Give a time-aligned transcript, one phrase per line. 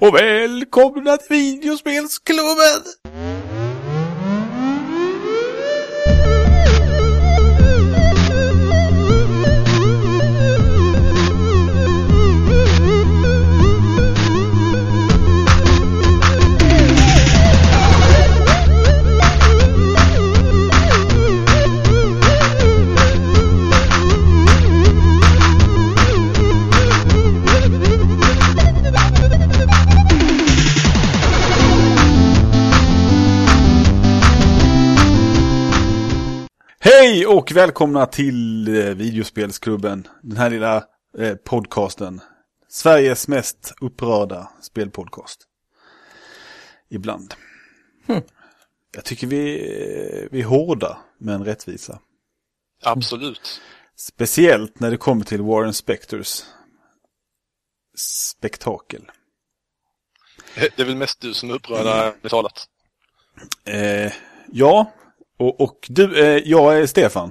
[0.00, 2.82] Och välkomna till Videospelsklubben!
[37.44, 40.08] Och välkomna till eh, Videospelsklubben.
[40.22, 40.84] Den här lilla
[41.18, 42.20] eh, podcasten.
[42.68, 45.46] Sveriges mest upprörda spelpodcast.
[46.90, 47.34] Ibland.
[48.06, 48.22] Hm.
[48.94, 52.00] Jag tycker vi, eh, vi är hårda men rättvisa.
[52.82, 53.60] Absolut.
[53.96, 56.42] Speciellt när det kommer till Warren Spectors
[57.96, 59.10] spektakel.
[60.54, 62.68] Det är väl mest du som är upprörd ärligt talat.
[63.64, 64.12] Eh,
[64.52, 64.92] ja,
[65.48, 67.30] och, och du, eh, jag är Stefan.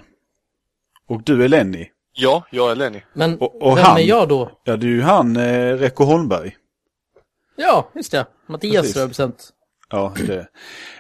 [1.08, 1.88] Och du är Lenny.
[2.16, 3.02] Ja, jag är Lenny.
[3.14, 4.52] Men Och- och vem han- är jag då?
[4.64, 6.56] Ja, du är ju han, eh, Rekko Holmberg.
[7.56, 8.26] Ja, just det.
[8.48, 9.50] Mattias represent.
[9.90, 10.48] Ja, det.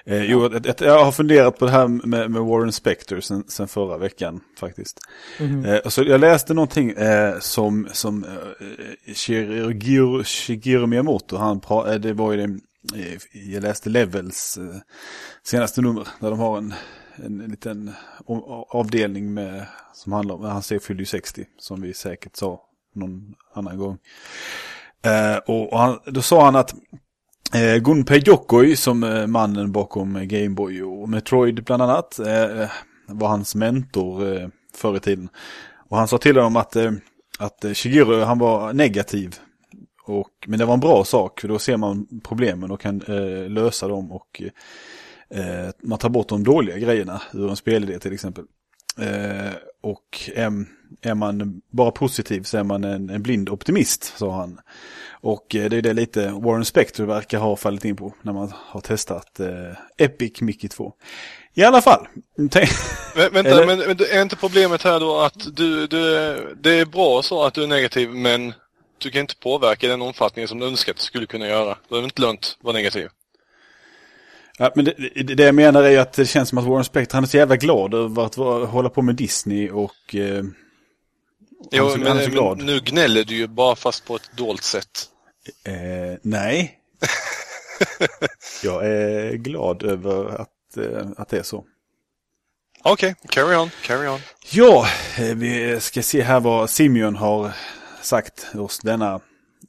[0.06, 3.68] Eh, jo, att jag har funderat på det här med, med Warren Spector sen, sen
[3.68, 5.00] förra veckan faktiskt.
[5.40, 5.66] Mhm.
[5.66, 12.00] Eh, så jag läste någonting eh, som, som eh, Shigeru, Shigeru Miyamoto, han pra, eh,
[12.00, 12.44] det var ju det,
[13.00, 13.18] eh,
[13.54, 14.76] jag läste Levels eh,
[15.44, 16.74] senaste nummer, där de har en,
[17.16, 17.94] en, liten
[18.70, 22.62] avdelning med, som handlar om, han fyller fyllde ju 60, som vi säkert sa
[22.96, 23.98] någon annan gång.
[25.06, 26.76] Eh, och och han, då sa han att
[27.54, 32.70] Eh, Gunpei Yokoi som eh, mannen bakom Gameboy och Metroid bland annat eh,
[33.08, 35.30] var hans mentor eh, förr i tiden.
[35.90, 36.92] Och han sa till honom att, eh,
[37.40, 39.36] att eh, Shigeru han var negativ.
[40.06, 43.50] Och, men det var en bra sak för då ser man problemen och kan eh,
[43.50, 44.52] lösa dem och eh,
[45.34, 48.46] eh, man tar bort de dåliga grejerna ur en spelidé till exempel.
[49.00, 50.66] Eh, och är,
[51.02, 54.60] är man bara positiv så är man en, en blind optimist, sa han.
[55.22, 58.54] Och eh, det är det lite Warren Spector verkar ha fallit in på när man
[58.56, 60.94] har testat eh, Epic Mickey 2.
[61.54, 62.08] I alla fall.
[63.16, 66.00] Men, vänta, men, men är inte problemet här då att du, du,
[66.62, 68.54] det är bra så att du är negativ men
[68.98, 71.78] du kan inte påverka den omfattningen som du önskar att du skulle kunna göra.
[71.90, 73.10] Då är det inte lönt att vara negativ.
[74.58, 77.24] Ja, men det, det, jag menar är att det känns som att Warren Spector han
[77.24, 80.44] är så jävla glad över att vara, hålla på med Disney och eh,
[81.72, 85.10] Jo, så, men, men nu gnäller du ju bara fast på ett dolt sätt.
[85.64, 86.80] Eh, nej.
[88.64, 91.66] Jag är glad över att, eh, att det är så.
[92.84, 94.20] Okej, carry on, carry on.
[94.52, 94.88] Ja,
[95.18, 97.52] eh, vi ska se här vad Simeon har
[98.02, 99.20] sagt oss denna,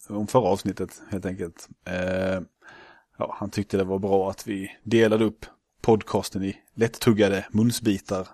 [0.08, 1.68] om förra avsnittet helt enkelt.
[1.86, 2.40] Eh,
[3.18, 5.46] ja, han tyckte det var bra att vi delade upp
[5.82, 8.28] podcasten i lättuggade munsbitar.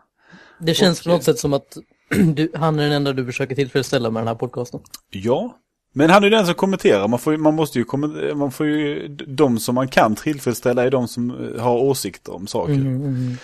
[0.58, 1.76] Det känns Och- på något sätt som att
[2.34, 4.80] du, han är den enda du försöker tillfredsställa med den här podcasten.
[5.10, 5.56] Ja,
[5.92, 7.08] men han är ju den som kommenterar.
[7.08, 10.90] Man, får, man måste ju kommentera, man får ju, de som man kan tillfredsställa är
[10.90, 12.74] de som eh, har åsikter om saker.
[12.74, 13.36] Mhm,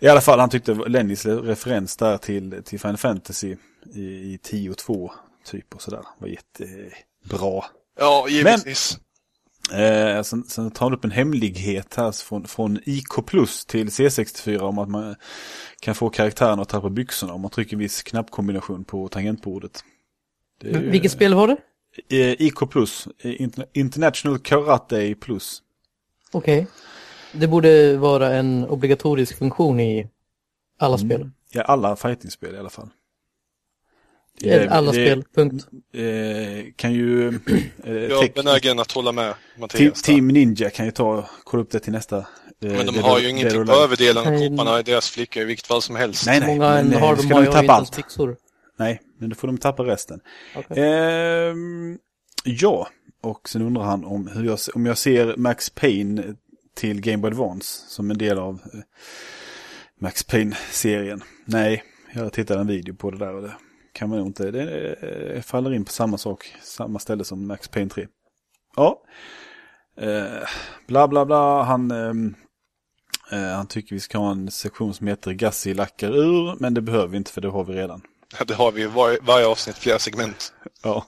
[0.00, 3.56] I alla fall, han tyckte Lennys referens där till, till Final Fantasy
[3.94, 5.10] i, i 10-2
[5.44, 7.64] typ och sådär var jättebra.
[7.98, 8.98] Ja, givetvis.
[9.72, 14.58] Eh, sen, sen tar han upp en hemlighet här från, från IK Plus till C64
[14.58, 15.14] om att man
[15.80, 19.84] kan få karaktären att tappa byxorna om man trycker viss knappkombination på tangentbordet.
[20.60, 21.56] Det är Vilket spel var det?
[22.08, 25.62] Eh, IK Plus, eh, Interna- International Karate Plus.
[26.32, 26.66] Okej.
[27.32, 30.08] Det borde vara en obligatorisk funktion i
[30.78, 31.30] alla spel.
[31.52, 32.88] Ja, alla fightingspel i alla fall.
[34.42, 35.66] Eller alla det, spel, punkt.
[35.94, 37.28] Eh, kan ju...
[37.84, 40.02] Eh, Jag är benägen att hålla med Team, Mattias.
[40.02, 42.16] Team Ninja kan ju ta, kolla upp det till nästa.
[42.18, 42.24] eh,
[42.60, 45.66] Men de har ju ingenting det- på överdelen av kropparna i deras flickor i vilket
[45.66, 46.26] fall som helst.
[46.26, 46.48] Nej, nej.
[46.48, 47.98] Många men, eh, har ska de ju tappa allt.
[48.78, 50.20] Nej, men då får de tappa resten.
[50.70, 51.98] Ehm,
[52.44, 52.88] ja,
[53.22, 56.22] och sen undrar han om, hur jag, om jag ser Max Payne
[56.74, 58.80] till Game Boy Advance som en del av eh,
[60.00, 61.22] Max Payne-serien.
[61.44, 61.84] Nej,
[62.14, 63.52] jag tittade en video på det där och det
[63.96, 64.50] kan man nog inte.
[64.50, 68.06] Det eh, faller in på samma sak, samma ställe som Max Payne 3.
[68.76, 69.02] Ja,
[70.00, 70.48] eh,
[70.86, 71.90] bla bla bla, han...
[71.90, 72.34] ehm,
[73.32, 76.80] eh, han tycker vi ska ha en sektion som heter Gassi lackar ur, men det
[76.80, 78.02] behöver vi inte för det har vi redan.
[78.46, 80.52] Det har vi i var, varje avsnitt, flera segment.
[80.82, 81.04] Ja,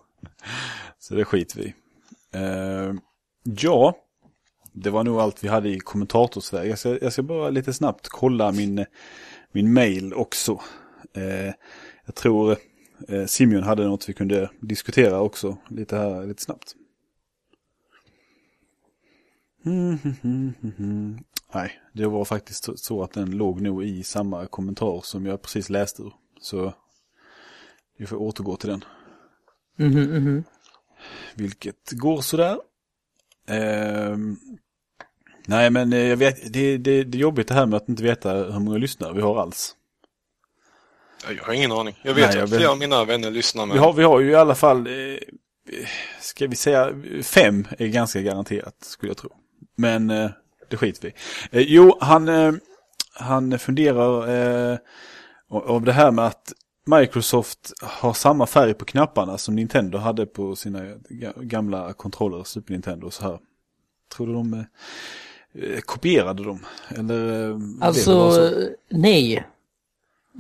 [0.99, 1.75] så det skiter vi
[2.35, 2.95] eh,
[3.43, 3.95] Ja,
[4.73, 6.71] det var nog allt vi hade i kommentatorsväg.
[6.71, 8.87] Jag ska, jag ska bara lite snabbt kolla min,
[9.53, 10.61] min mail också.
[11.17, 11.53] Eh,
[12.07, 12.57] jag tror
[13.09, 16.75] eh, Simeon hade något vi kunde diskutera också lite här lite snabbt.
[19.67, 21.19] Mm, mm, mm, mm.
[21.55, 25.71] Nej, det var faktiskt så- att den låg nog i samma kommentar som jag precis
[25.71, 26.13] läste ur.
[26.41, 26.75] Så
[27.99, 28.85] vi får återgå till den.
[31.35, 32.59] Vilket går sådär.
[33.47, 34.37] Ehm,
[35.47, 38.03] nej men eh, jag vet, det, det, det är jobbigt det här med att inte
[38.03, 39.77] veta hur många lyssnare vi har alls.
[41.27, 41.99] Ja, Jag har ingen aning.
[42.03, 43.75] Jag vet Nej, jag att vet- flera av mina vänner lyssnar med.
[43.75, 45.19] Vi har, vi har ju i alla fall, eh,
[46.21, 46.93] ska vi säga,
[47.23, 49.31] fem är ganska garanterat skulle jag tro.
[49.77, 50.31] Men eh,
[50.69, 51.13] det skiter
[51.51, 52.53] vi eh, Jo, han, eh,
[53.15, 54.29] han funderar
[54.73, 54.79] eh,
[55.51, 56.53] av det här med att
[56.87, 60.81] Microsoft har samma färg på knapparna som Nintendo hade på sina
[61.11, 63.39] ga- gamla kontroller, Super Nintendo och så här.
[64.17, 66.67] Tror du de eh, kopierade dem?
[66.99, 68.51] Eller eh, Alltså, så?
[68.91, 69.45] nej.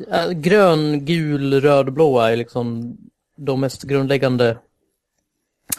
[0.06, 2.96] Äh, Grön, gul, röd, blåa är liksom
[3.36, 4.58] de mest grundläggande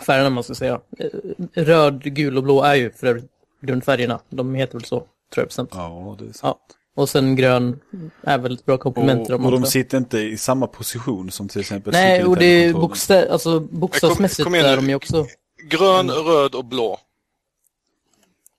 [0.06, 0.82] färgerna man ska säga.
[0.98, 1.08] Eh,
[1.54, 3.32] Röd, gul och blå är ju för övrigt
[3.62, 4.20] grundfärgerna.
[4.30, 5.70] De heter väl så, tror jag bestämt.
[5.74, 6.58] Ja, det är sant.
[6.70, 6.76] Ja.
[6.96, 7.80] Och sen grön
[8.24, 9.72] är väl ett bra komplement till Och, dem och de också.
[9.72, 14.44] sitter inte i samma position som till exempel Nej, och det är bokstäv, alltså bokstavsmässigt
[14.44, 15.26] kom igen är de ju också.
[15.70, 17.00] Grön, röd och blå.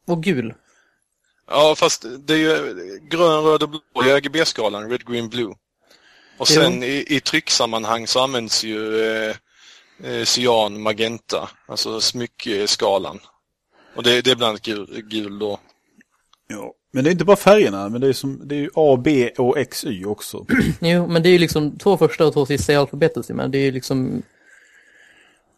[0.07, 0.55] Och gul.
[1.51, 3.81] Ja, fast det är ju grön, röd och blå.
[4.05, 5.55] Är RGB-skalan, Red, Green, Blue.
[6.39, 9.37] Och sen i, i trycksammanhang så används ju eh,
[10.05, 13.21] eh, cyan, magenta, alltså smyckeskalan.
[13.95, 15.61] Och det, det är bland annat gul, gul då.
[16.47, 19.01] Ja, men det är inte bara färgerna, men det är, som, det är ju A,
[19.05, 20.47] B och X, Y också.
[20.81, 23.59] Jo, men det är ju liksom två första och två sista i alfabetet, men det
[23.59, 24.23] är ju liksom...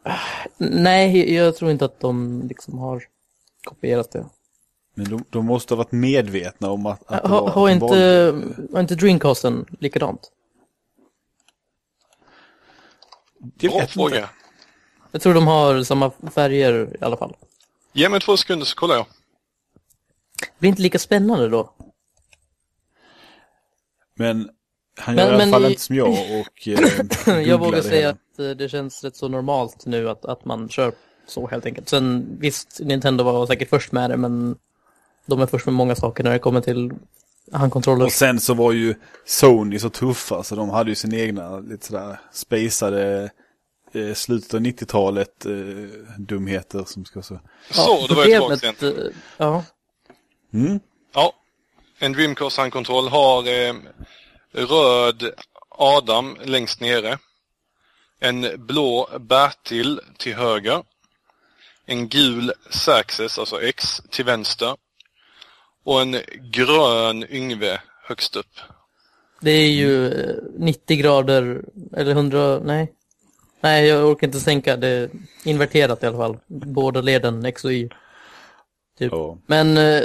[0.02, 0.18] Ah,
[0.56, 3.02] Nej, jag tror inte att de liksom har
[3.64, 4.26] kopierat det.
[4.94, 7.80] Men de, de måste ha varit medvetna om att, att det Har, var- har, att
[7.80, 10.32] de inte, har inte Dreamcasten likadant?
[13.60, 14.16] Jag Bra fråga.
[14.16, 14.28] inte.
[15.12, 17.36] Jag tror de har samma färger i alla fall.
[17.92, 19.06] Ge mig två sekunder så kollar jag.
[20.40, 21.72] Det blir inte lika spännande då.
[24.14, 24.50] Men
[25.00, 27.76] han Men- gör i alla men fall i- inte som jag och eh, Jag vågar
[27.76, 30.92] det säga att eh, det känns rätt så normalt nu att, att man kör
[31.26, 31.88] så helt enkelt.
[31.88, 34.56] Sen visst, Nintendo var säkert först med det, men
[35.26, 36.92] de är först med många saker när det kommer till
[37.52, 38.04] handkontroller.
[38.04, 38.94] Och sen så var ju
[39.26, 43.30] Sony så tuffa så de hade ju sin egna lite sådär spacade
[43.92, 45.52] eh, slutet av 90-talet eh,
[46.19, 47.40] dumheter som ska så.
[47.70, 48.54] Så, det var ju tillbaka
[48.86, 48.98] igen.
[49.06, 49.64] eh, Ja,
[50.54, 50.80] Mm.
[51.14, 51.32] Ja,
[51.98, 53.75] en Dreamcast handkontroll har eh,
[54.52, 55.30] röd
[55.68, 57.18] Adam längst nere.
[58.20, 60.82] En blå Bertil till höger.
[61.86, 64.76] En gul Saxes, alltså X, till vänster.
[65.84, 68.61] Och en grön Yngve högst upp.
[69.40, 71.64] det är ju eh, 90 grader,
[71.96, 72.93] eller 100, nej.
[73.61, 75.11] Nej, jag orkar inte sänka, det är
[75.44, 76.38] inverterat i alla fall.
[76.46, 77.88] Båda leden, X och Y.
[78.99, 79.12] Typ.
[79.12, 79.38] Ja.
[79.46, 80.02] Men, eh,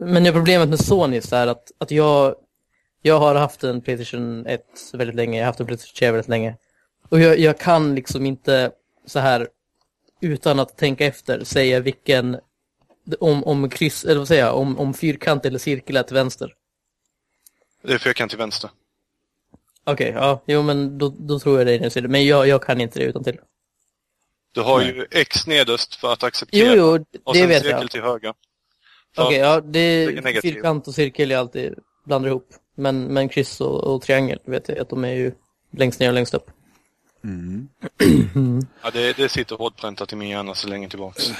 [0.00, 2.34] men det problemet med Sony är att, att jag,
[3.02, 6.28] jag har haft en Playstation 1 väldigt länge, jag har haft en Playstation 3 väldigt
[6.28, 6.56] länge.
[7.08, 8.70] Och jag, jag kan liksom inte
[9.06, 9.48] så här
[10.20, 12.36] utan att tänka efter säga vilken,
[13.20, 16.54] om, om kryss, eller vad säger jag, om, om fyrkant eller cirkel är till vänster.
[17.82, 18.70] Det är fyrkant till vänster.
[19.84, 22.10] Okej, ja, jo men då, då tror jag det är den sidan.
[22.10, 23.38] Men jag, jag kan inte det utan till.
[24.52, 24.94] Du har Nej.
[24.94, 26.74] ju X nederst för att Jo, acceptera.
[26.74, 27.90] jo, och det sen vet cirkel jag.
[27.90, 28.34] till höger.
[29.16, 31.74] Okej, ja, det det fyrkant och cirkel jag alltid
[32.04, 32.48] blandar ihop.
[32.74, 35.32] Men, men kryss och, och triangel vet jag att de är ju
[35.70, 36.50] längst ner och längst upp.
[37.24, 37.68] Mm.
[38.82, 41.32] Ja, det, det sitter hårdpräntat i min hjärna så länge tillbaks.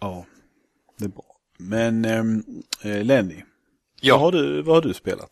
[0.00, 0.24] ja,
[0.98, 1.24] det är bra.
[1.58, 2.44] Men ehm,
[2.82, 3.42] eh, Lenny,
[4.00, 4.14] Ja.
[4.14, 5.30] vad, har du, vad har du spelat?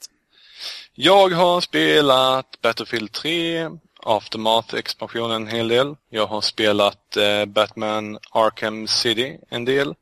[0.95, 3.69] Jag har spelat Battlefield 3,
[4.03, 5.95] Aftermath-expansionen en hel del.
[6.11, 9.95] Jag har spelat eh, Batman Arkham City en del.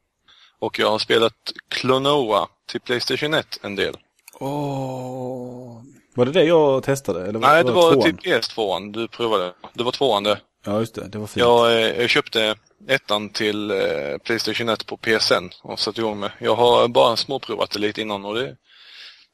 [0.59, 1.33] Och jag har spelat
[1.69, 3.97] Klonoa till Playstation 1 en del.
[4.40, 5.83] Åh,
[6.14, 7.26] var det det jag testade?
[7.26, 8.02] Eller Nej, det var tvåan?
[8.02, 9.52] till PS2 du provade.
[9.75, 10.40] Det var tvåan det.
[10.64, 11.09] Ja, just det.
[11.09, 11.37] Det var fint.
[11.40, 12.54] Jag, eh, jag köpte
[12.89, 16.31] ettan till eh, Playstation 1 på PSN och satte igång med.
[16.39, 18.57] Jag har bara småprovat det lite innan och det,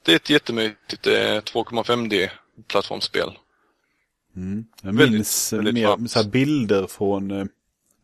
[0.04, 2.28] det är ett jättemytigt eh, 2,5D
[2.68, 3.30] plattformsspel.
[4.36, 4.64] Mm.
[4.82, 6.10] Jag Väldigt- minns väldigt mer varmt.
[6.10, 7.44] så bilder från eh,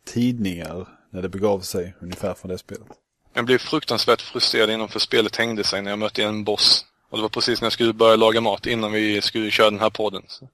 [0.06, 2.86] tidningar när det begav sig ungefär från det spelet.
[3.34, 6.84] Jag blev fruktansvärt frustrerad innan för spelet hängde sig när jag mötte en boss.
[7.10, 9.80] Och det var precis när jag skulle börja laga mat innan vi skulle köra den
[9.80, 10.22] här podden.
[10.28, 10.48] Så,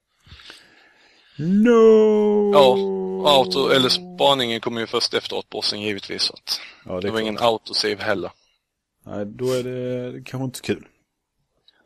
[1.37, 2.53] No!
[2.55, 2.77] ja,
[3.29, 6.23] auto, eller spaningen kommer ju först efteråt bossen givetvis.
[6.23, 7.23] Så att ja det, det var klart.
[7.23, 8.31] ingen autosave heller.
[9.07, 10.87] Nej, då är det kanske inte så kul.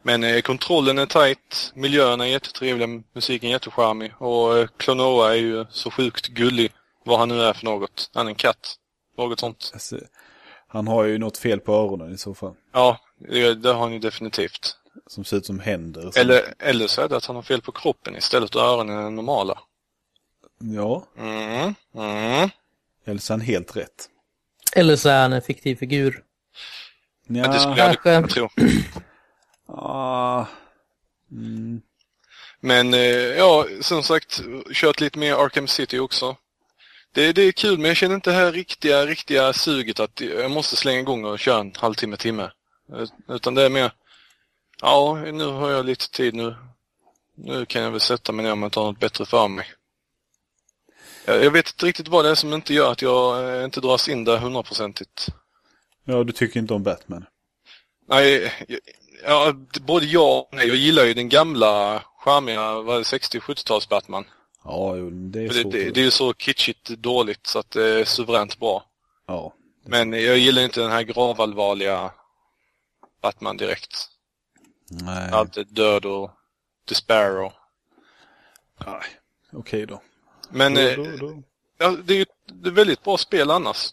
[0.03, 5.39] Men eh, kontrollen är tight, miljöerna är jättetrevliga, musiken är jättecharmig och eh, Klonoa är
[5.39, 6.73] ju så sjukt gullig.
[7.05, 8.11] Vad han nu är för något.
[8.15, 8.75] Han är en katt.
[9.19, 9.71] Något sånt.
[9.73, 9.99] Alltså,
[10.69, 12.55] Han har ju något fel på öronen i så fall.
[12.73, 14.77] Ja, det, det har han ju definitivt.
[15.07, 16.19] Som ser ut som händer.
[16.19, 19.11] Eller, eller så är det att han har fel på kroppen istället och öronen är
[19.11, 19.59] normala.
[20.59, 22.51] Ja, Mm, mm.
[23.05, 24.09] eller så är han helt rätt.
[24.77, 26.23] Eller så är han en fiktiv figur.
[27.27, 28.49] Ja, det skulle jag aldrig kunna tro.
[29.67, 30.47] Ah,
[31.31, 31.83] mm,
[32.61, 33.01] Men eh,
[33.39, 34.43] ja, som sagt,
[34.73, 36.37] kört lite mer Arkham City också.
[37.13, 40.51] Det, det är kul men jag känner inte det här riktiga, riktiga suget att jag
[40.51, 42.51] måste slänga igång och köra en halvtimme, timme.
[43.29, 43.93] Utan det är mer,
[44.81, 46.57] ja nu har jag lite tid nu.
[47.37, 49.67] Nu kan jag väl sätta mig ner om jag tar något bättre för mig.
[51.25, 53.81] Jag, jag vet inte riktigt vad det är som inte gör att jag eh, inte
[53.81, 55.27] dras in där hundraprocentigt.
[56.05, 57.27] ja, du tycker inte om Batman.
[58.09, 58.81] Nej, jag-
[59.25, 60.67] ja, både jag och nej.
[60.69, 63.05] Jag gillar ju den gamla charmiga, vad är det,
[63.39, 64.25] 60-70-tals Batman.
[64.65, 67.89] Ja, det är För Det, det, det är ju så kitschigt dåligt så att det
[68.01, 68.85] är suveränt bra.
[69.27, 69.55] Ja,
[69.87, 72.11] Men jag gillar inte den här gravallvarliga
[73.23, 74.09] Batman direkt.
[74.91, 75.31] nej.
[75.33, 76.31] Allt är död och
[76.89, 77.53] despair och...
[78.87, 79.01] Nej,
[79.53, 80.03] Okej då.
[80.51, 81.43] Men Då, eh, då, då.
[81.79, 82.27] ja, det är ju
[82.65, 83.91] är väldigt bra spel annars.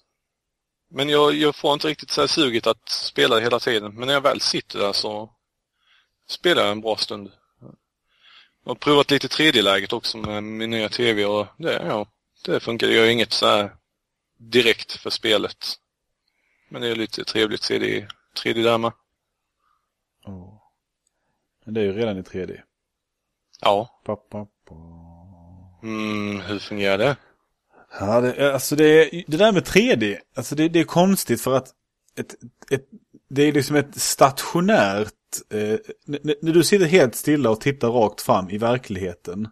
[0.89, 3.95] Men jag, jag får inte riktigt så här suget att spela hela tiden.
[3.95, 5.29] Men när jag väl sitter där så
[6.27, 7.31] spelar jag en bra stund.
[8.63, 12.07] Jag har provat lite 3D-läget också med min nya TV och det, ja,
[12.45, 12.87] det funkar.
[12.87, 13.75] Det gör inget så här
[14.37, 15.65] direkt för spelet.
[16.69, 18.07] Men det är lite trevligt 3D,
[18.43, 18.91] 3D där med.
[20.23, 20.71] Ja.
[21.65, 22.61] Men det är ju redan i 3D.
[23.61, 24.01] Ja.
[24.05, 24.51] Pa, pa, pa.
[25.83, 27.15] Mm, hur fungerar det?
[27.99, 31.67] Ja, det, alltså det, det där med 3D, alltså det, det är konstigt för att
[32.17, 32.35] ett,
[32.71, 32.85] ett,
[33.29, 35.13] det är liksom ett stationärt,
[35.49, 35.79] eh,
[36.41, 39.47] när du sitter helt stilla och tittar rakt fram i verkligheten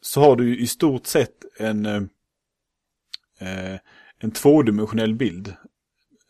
[0.00, 2.02] så har du ju i stort sett en, eh,
[3.40, 3.78] eh
[4.18, 5.54] en tvådimensionell bild.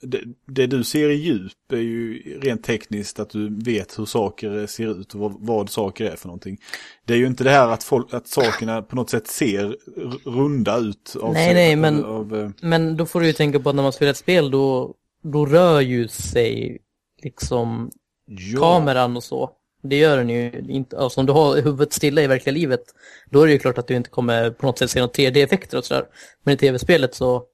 [0.02, 4.66] Det, det du ser i djup är ju rent tekniskt att du vet hur saker
[4.66, 6.58] ser ut och vad, vad saker är för någonting.
[7.06, 9.76] Det är ju inte det här att, folk, att sakerna på något sätt ser
[10.24, 11.16] runda ut.
[11.20, 13.74] Av Nej, sig, nej, men- Av, eh, Men då får du ju tänka på att
[13.74, 16.78] när man spelar ett spel då, då rör ju sig
[17.22, 17.90] liksom
[18.26, 18.60] ja.
[18.60, 19.50] kameran och så.
[19.82, 20.98] Det gör den ju inte.
[20.98, 22.82] Alltså om du har huvudet stilla i verkliga livet,
[23.30, 25.78] då är det ju klart att du inte kommer på något sätt se några 3D-effekter
[25.78, 26.04] och sådär.
[26.44, 27.44] Men i tv-spelet så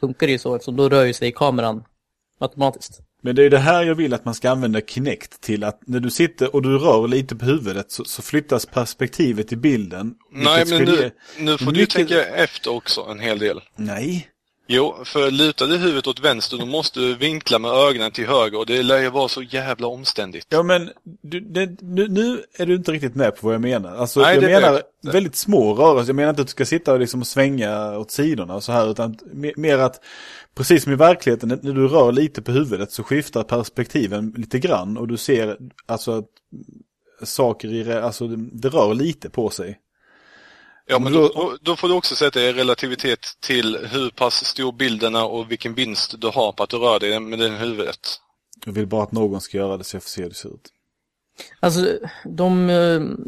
[0.00, 1.84] funkar det ju så eftersom då rör ju sig kameran
[2.38, 3.00] automatiskt.
[3.22, 5.64] Men det är det här jag vill att man ska använda Kinect till.
[5.64, 9.56] Att när du sitter och du rör lite på huvudet så, så flyttas perspektivet i
[9.56, 10.14] bilden.
[10.32, 13.60] Nej, men nu, nu får du mycket- tänka efter också en hel del.
[13.76, 14.28] Nej.
[14.70, 18.58] Jo, för lutar du huvudet åt vänster då måste du vinkla med ögonen till höger
[18.58, 20.46] och det lär ju vara så jävla omständigt.
[20.48, 20.90] Ja men
[21.22, 23.96] du, det, nu, nu är du inte riktigt med på vad jag menar.
[23.96, 25.10] Alltså Nej, jag det är menar det.
[25.12, 26.08] väldigt små rörelser.
[26.08, 28.90] Jag menar inte att du ska sitta och liksom svänga åt sidorna och så här.
[28.90, 30.00] Utan me- mer att
[30.58, 34.96] precis som i verkligheten när du rör lite på huvudet så skiftar perspektiven lite grann.
[34.96, 39.78] Och du ser alltså att saker i, alltså det, rör lite på sig.
[40.86, 45.14] Ja, men då- då, får du också sätta i relativitet till hur pass stor bilden
[45.14, 48.20] är och vilken vinst du har på att du rör dig med det huvudet.
[48.66, 50.48] Jag vill bara att någon ska göra det så jag får se hur det ser
[50.48, 50.68] ut.
[51.60, 52.76] Alltså, de, eh,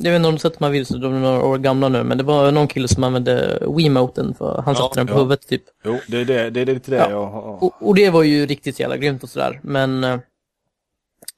[0.04, 2.02] jag vet inte om du sett de här videorna, de är några år gamla nu,
[2.02, 5.18] men det var någon kille som använde Wiimoten för han Ja, satte den på ja.
[5.18, 5.62] huvudet typ.
[5.84, 7.10] Jo, det är, det, det är lite det Ja.
[7.10, 7.64] jag har.
[7.64, 10.18] Och, och det var ju riktigt jävla grymt och sådär, men eh,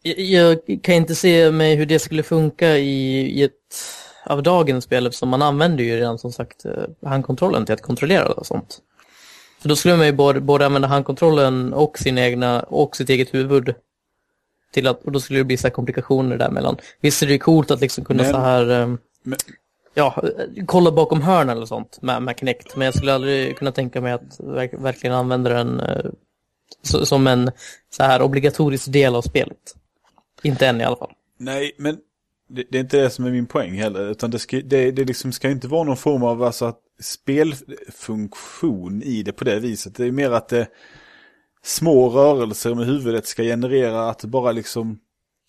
[0.02, 3.52] jag, jag kan inte se mig hur det skulle funka i, i ett
[4.26, 8.24] av dagens spel eftersom man använder ju redan som sagt eh, handkontrollen till att kontrollera
[8.32, 8.78] och sånt.
[9.60, 13.34] För då skulle man ju både, både använda handkontrollen och sin egna och sitt eget
[13.34, 13.74] huvud
[14.72, 16.76] till att, och då skulle det bli så komplikationer däremellan.
[17.00, 19.38] Visst är det ju coolt att liksom kunna Men- så här eh, Men-
[19.94, 20.22] Ja,
[20.66, 22.76] kolla bakom hörn eller sånt med, med Kinect.
[22.76, 25.82] Men jag skulle aldrig kunna tänka mig att verk, verkligen använda den
[26.82, 27.50] så, som en
[27.90, 29.74] så här obligatorisk del av spelet.
[30.42, 31.12] Inte än i alla fall.
[31.38, 31.96] Nej, men
[32.48, 34.10] det, det är inte det som är min poäng heller.
[34.10, 39.22] Utan det, ska, det, det liksom ska inte vara någon form av alltså, spelfunktion i
[39.22, 39.94] det på det viset.
[39.94, 40.68] Det är mer att det,
[41.64, 44.98] små rörelser med huvudet ska generera att bara liksom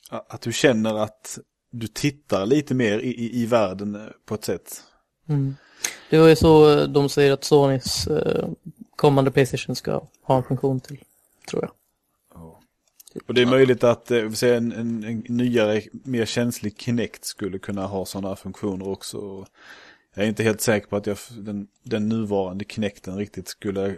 [0.10, 1.40] att du känner att
[1.72, 4.84] du tittar lite mer i, i, i världen eh, på ett sätt.
[6.10, 8.48] Det var ju så eh, de säger att Sonys eh,
[8.96, 11.04] kommande Playstation ska ha en funktion till,
[11.50, 11.72] tror jag.
[13.28, 17.86] Och det är möjligt att eh, en, en, en nyare, mer känslig Kinect skulle kunna
[17.86, 19.18] ha sådana funktioner också.
[19.18, 19.48] Och
[20.14, 23.94] Jag är inte helt säker på att jag, den, den nuvarande Kinecten riktigt skulle eh,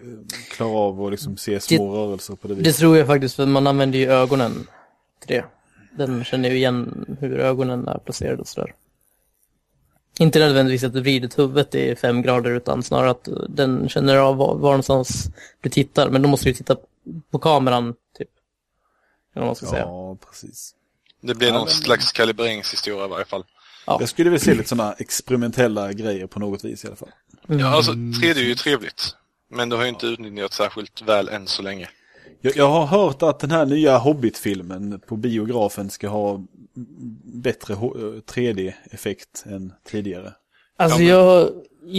[0.51, 2.75] klara av att liksom se små rörelser på det Det viset.
[2.79, 4.67] tror jag faktiskt, för man använder ju ögonen
[5.19, 5.45] till det.
[5.97, 8.73] Den känner ju igen hur ögonen är placerade och sådär.
[10.19, 14.35] Inte nödvändigtvis att du vrider huvudet i fem grader utan snarare att den känner av
[14.37, 15.27] var, var någonstans
[15.61, 16.09] du tittar.
[16.09, 16.75] Men då måste du titta
[17.31, 18.29] på kameran, typ.
[19.33, 19.81] Eller vad man ska säga.
[19.81, 20.75] Ja, precis.
[21.21, 23.43] Det blir Ja, någon men- slags kalibreringshistoria i varje fall.
[23.85, 23.97] Ja.
[23.99, 27.09] Jag skulle vilja se lite sådana experimentella grejer på något vis i alla fall.
[27.47, 29.15] Ja, alltså 3D är ju trevligt.
[29.51, 31.89] Men det har ju inte utnyttjats särskilt väl än så länge.
[32.41, 36.41] Jag, jag har hört att den här nya Hobbit-filmen på biografen ska ha
[37.23, 37.95] bättre H-
[38.33, 40.33] 3D-effekt än tidigare.
[40.77, 41.49] Alltså Ja, men- jag,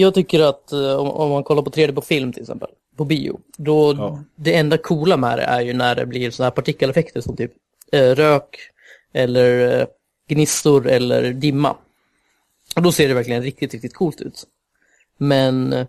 [0.05, 3.05] jag tycker att eh, om, om man kollar på 3D på film till exempel, på
[3.05, 4.23] bio, då Ja.
[4.37, 7.53] det enda coola med det är ju när det blir sådana här partikeleffekter som typ
[7.93, 8.59] eh, rök
[9.13, 9.87] eller eh,
[10.29, 11.77] gnistor eller dimma.
[12.77, 14.45] Och då ser det verkligen riktigt, riktigt coolt ut.
[15.19, 15.87] Men eh,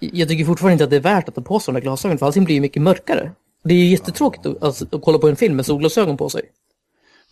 [0.00, 2.18] jag tycker fortfarande inte att det är värt att ta på sig de där glasögonen
[2.18, 3.32] för allting blir ju mycket mörkare.
[3.64, 6.42] Det är ju jättetråkigt att, alltså, att kolla på en film med solglasögon på sig.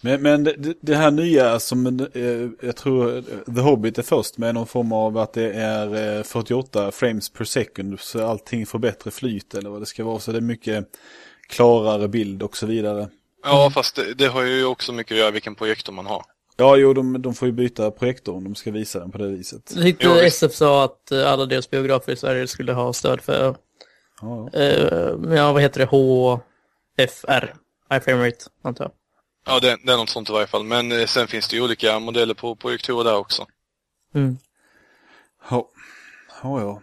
[0.01, 3.23] Men, men det, det- här nya som, eh, jag tror eh,
[3.55, 7.45] The Hobbit är först med någon form av att det är eh, 48 frames per
[7.45, 10.19] second så allting får bättre flyt eller vad det ska vara.
[10.21, 10.87] Så det är mycket
[11.49, 13.09] klarare bild och så vidare.
[13.47, 16.23] Ja, fast det, det har ju också mycket att göra vilken projektor man har.
[16.57, 19.29] Ja, jo, de, de får ju byta projektor om de ska visa den på det
[19.29, 19.67] viset.
[19.67, 20.15] Tyckte Jo.
[20.15, 23.57] SF sa att eh, alla deras biografer i Sverige skulle ha stöd för
[24.21, 25.87] Ja, Eh, ja, vad heter det?
[25.87, 27.55] HFR.
[27.91, 28.93] High frame rate, antar jag.
[29.55, 30.65] Ja, det, det är något sånt i varje fall.
[30.65, 33.47] Men eh, sen finns det ju olika modeller på projektorer där också.
[34.15, 34.37] Mm.
[35.51, 35.69] ja,
[36.43, 36.61] ja.
[36.61, 36.83] ja.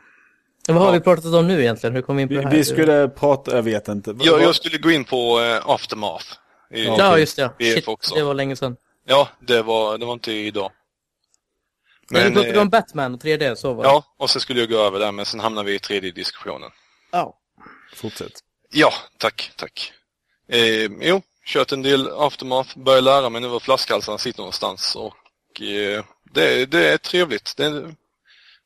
[0.67, 0.91] Vad har Ja.
[0.91, 1.95] vi pratat om nu egentligen?
[1.95, 2.55] Hur kom vi in på Vi, det här?
[2.55, 4.15] vi skulle prata, jag vet inte.
[4.19, 6.25] Jag, jag skulle gå in på eh, Aftermath.
[6.73, 7.51] I, Ja, just det.
[7.57, 8.15] BF Shit, också.
[8.15, 8.77] det var länge sedan.
[9.05, 10.71] Ja, det var, det var inte idag.
[12.09, 13.89] Men, Men, pratade eh, om Batman och 3D, så var det.
[13.89, 16.71] ja, och sen skulle jag gå över där, men sen hamnar vi i 3D-diskussionen.
[17.11, 17.37] Ja.
[17.95, 18.31] Fortsätt.
[18.71, 19.93] Ja, tack, tack.
[20.49, 25.61] Eh, jo, kört en del Aftermath, börjar lära mig nu var flaskhalsarna sitter någonstans och
[25.61, 26.03] eh,
[26.33, 27.57] det, det är trevligt.
[27.57, 27.95] Det, är-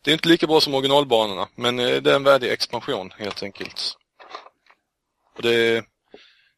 [0.01, 3.43] det är inte lika bra som originalbanorna, men eh, det är en värdig expansion helt
[3.43, 3.97] enkelt.
[5.35, 5.83] Och det är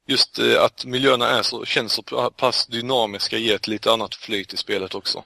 [0.10, 4.54] just eh, att miljöerna är så, känns så pass dynamiska ger ett lite annat flyt
[4.54, 5.24] i spelet också.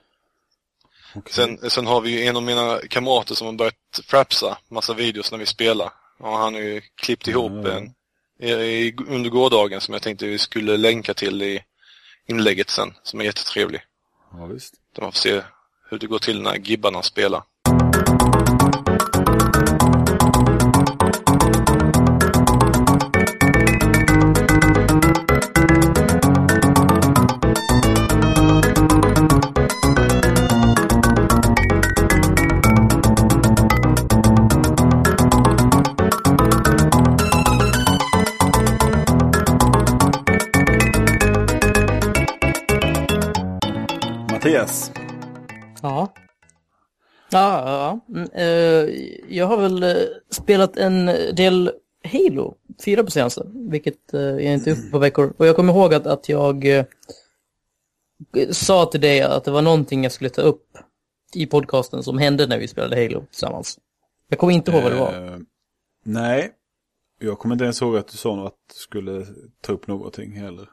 [1.15, 1.34] Okej.
[1.34, 5.32] Sen, sen har vi ju en av mina kamrater som har börjat frapsa massa videos
[5.32, 5.89] när vi spelar.
[6.19, 7.72] Och han har ju klippt ihop ja.
[7.72, 7.93] en
[8.50, 11.63] i, under gårdagen som jag tänkte vi skulle länka till i
[12.28, 13.82] inlägget sen, som är jättetrevlig.
[14.32, 14.74] Ja, visst.
[14.96, 15.41] Där man får se
[15.89, 17.43] hur det går till när gibbarna spelar.
[44.43, 44.91] Mattias.
[45.82, 46.13] Ja.
[47.32, 47.99] Ja, ja.
[48.10, 48.95] Mm, eh,
[49.38, 49.95] jag har väl eh,
[50.29, 51.71] spelat en del
[52.03, 55.34] Halo 4 på senaste, vilket eh, jag inte är uppe på veckor.
[55.38, 56.86] Och jag kommer ihåg att, att jag
[58.51, 60.77] sa till dig att det var någonting jag skulle ta upp
[61.34, 63.79] i podcasten som hände när vi spelade Halo tillsammans.
[64.27, 65.34] Jag kommer inte ihåg vad det var.
[65.34, 65.38] Eh,
[66.06, 66.51] nej.
[67.19, 69.25] Jag kommer inte ens ihåg att du sa att du skulle
[69.62, 70.69] ta upp någonting heller.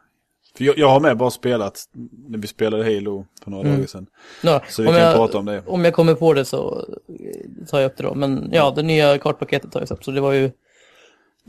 [0.56, 1.84] För jag, jag har med bara spelat
[2.28, 3.76] när vi spelade Halo för några Mm.
[3.76, 4.06] dagar sedan.
[4.42, 5.62] Nå, Så vi kan jag, prata om det.
[5.66, 8.14] Om jag kommer på det så eh, tar jag upp det då.
[8.14, 10.50] Men ja, det nya kartpaketet har jag sett, så det var ju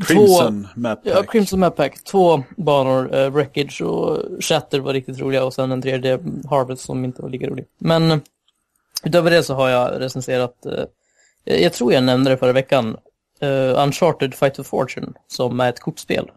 [0.07, 1.31] Crimson Map Ja, Pack.
[1.31, 2.03] Crimson Map Pack.
[2.03, 7.05] Två banor, uh, Wreckage och Shatter var riktigt roliga och sen en tredje, Harvest, som
[7.05, 7.65] inte var lika rolig.
[7.77, 8.17] Men eh,
[9.03, 10.83] utöver det så har jag recenserat, eh,
[11.43, 12.97] jag jag tror jag nämnde det förra veckan,
[13.39, 16.31] eh, Uncharted Fight of Fortune, som är ett kortspel.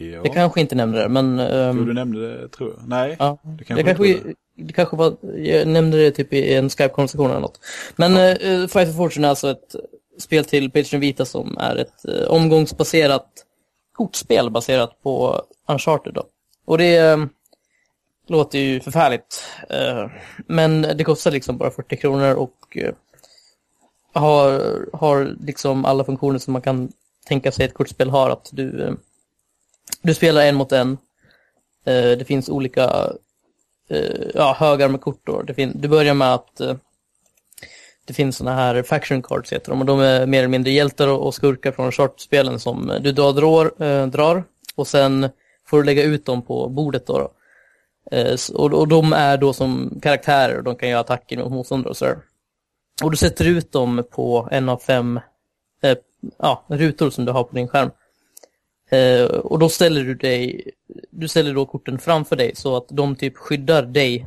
[0.00, 0.20] Ja.
[0.24, 1.38] Jag kanske inte nämnde det, men...
[1.38, 2.88] ehm, Jo, du nämnde det tror jag.
[2.88, 6.32] Nej, Ja, det det kanske kanske, inte var det kanske var, jag nämnde det typ
[6.32, 7.60] i en Skype-konversation eller något.
[7.96, 9.74] Men eh, Fight for Fortune är alltså ett
[10.18, 13.26] spel till Playstation Vita som är ett eh, omgångsbaserat
[13.92, 16.24] kortspel baserat på Uncharted då.
[16.64, 17.24] Och det eh,
[18.28, 19.44] låter ju förfärligt.
[19.70, 20.06] Eh,
[20.46, 22.76] men det kostar liksom bara 40 kronor och
[24.12, 24.60] har,
[24.92, 26.92] har liksom alla funktioner som man kan
[27.26, 28.30] tänka sig ett kortspel har.
[28.30, 28.92] Att du, eh,
[30.02, 30.98] du spelar en mot en.
[31.84, 33.12] Eh, det finns olika
[33.88, 35.42] eh, ja, högar med kort då.
[35.42, 36.76] Det fin- du börjar med att eh,
[38.04, 41.08] det finns sådana här faction cards heter de och de är mer eller mindre hjältar
[41.08, 45.28] och, skurkar från chartspelen som du drar, drar, eh, drar och sen
[45.66, 47.18] får du lägga ut dem på bordet då.
[47.18, 47.30] då.
[48.16, 51.90] Eh, och, och de är då som karaktärer och de kan göra attacker mot motståndare
[51.90, 52.18] och sådär.
[53.02, 55.20] Och du sätter ut dem på en av fem
[55.82, 55.96] eh,
[56.38, 57.90] ja, rutor som du har på din skärm.
[58.90, 60.70] Eh, och då ställer du dig,
[61.10, 64.26] du ställer då korten framför dig så att de typ skyddar dig,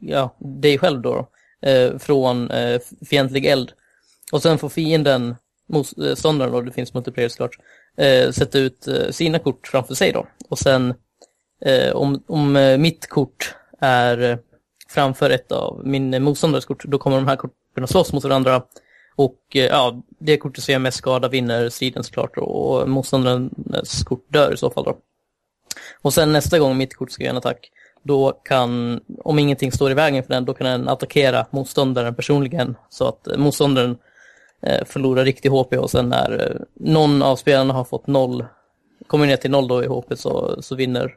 [0.00, 1.28] ja, dig själv då,
[1.62, 3.72] eh, från eh, fientlig eld.
[4.32, 5.34] Och sen får fienden
[5.68, 7.58] motståndaren, eh, då, det finns multiplayer såklart,
[7.96, 10.26] eh, sätta ut eh, sina kort framför sig då.
[10.48, 10.94] Och sen
[11.64, 14.38] eh, om, om eh, mitt kort är eh,
[14.88, 18.62] framför ett av min motståndares kort, då kommer de här korten att slåss mot varandra.
[19.16, 24.26] Och eh, ja, det kortet som gör mest skada vinner striden såklart och motståndarens kort
[24.28, 24.96] dör i så fall då.
[26.02, 27.70] Och sen nästa gång mitt kort ska göra en attack,
[28.02, 32.76] då kan, om ingenting står i vägen för den, då kan den attackera motståndaren personligen
[32.88, 33.96] så att eh, motståndaren
[34.62, 38.44] eh, förlorar riktig HP och sen när eh, någon av spelarna har fått noll,
[39.06, 41.14] kommer ner till noll då i HP så, så vinner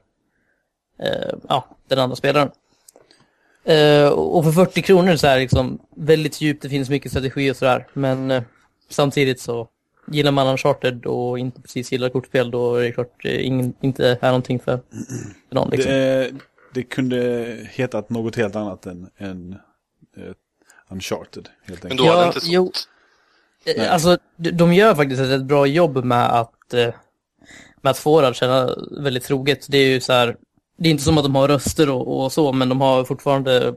[1.00, 2.50] eh, ja, den andra spelaren.
[3.68, 7.52] Eh, och för 40 kronor så är det liksom väldigt djupt, det finns mycket strategi
[7.52, 8.44] och sådär, men eh,
[8.90, 9.68] samtidigt så
[10.12, 14.18] gillar man Uncharted och inte precis gillar kortspel då är det klart eh, ingen, inte
[14.22, 14.80] är någonting för,
[15.50, 15.92] för någon liksom.
[15.92, 16.32] Det,
[16.74, 19.56] det kunde hetat något helt annat än, än
[20.18, 20.34] eh,
[20.90, 21.98] Uncharted, helt Men enkelt.
[21.98, 22.52] då Ja, hade det inte sålt.
[22.54, 22.72] jo.
[23.84, 26.74] Eh, Alltså, de- gör faktiskt ett bra jobb med att,
[27.82, 29.66] med att få det att känna väldigt troget.
[29.70, 30.38] Det är ju så här,
[30.78, 33.76] det är inte som att de har röster och, och så, men de har fortfarande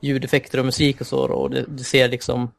[0.00, 2.50] ljudeffekter och musik och så, och det, det ser liksom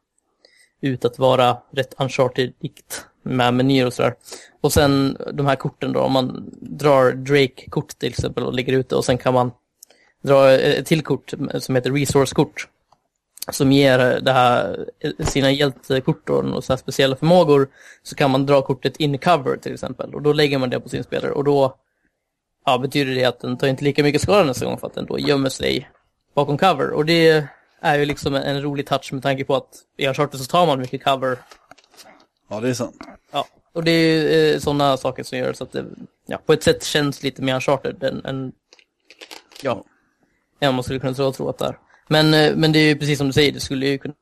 [0.81, 4.13] ut att vara rätt uncharted-ikt med menyer och sådär.
[4.61, 8.89] Och sen de här korten då, om man drar Drake-kort till exempel och lägger ut
[8.89, 9.51] det och sen kan man
[10.23, 12.67] dra ett till kort som heter Resource-kort
[13.51, 14.85] som ger det här,
[15.19, 17.69] sina hjältekort och och så här speciella förmågor
[18.03, 20.89] så kan man dra kortet in cover till exempel och då lägger man det på
[20.89, 21.75] sin spelare och då
[22.65, 25.05] ja, betyder det att den tar inte lika mycket skada nästa gång för att den
[25.05, 25.89] då gömmer sig
[26.33, 27.47] bakom cover och det
[27.81, 30.65] är ju liksom en, en rolig touch med tanke på att i Uncharted så tar
[30.65, 31.37] man mycket cover
[32.49, 32.95] Ja, det är sant.
[33.31, 35.85] ja, och det är ju eh, sådana saker som gör så att det
[36.25, 38.51] ja, på ett sätt känns lite mer Uncharted än, än
[39.61, 39.83] ja,
[40.59, 41.77] än man skulle kunna tro, tro att det är.
[42.07, 44.15] Men, eh, men det är ju precis som du säger, det skulle ju kunna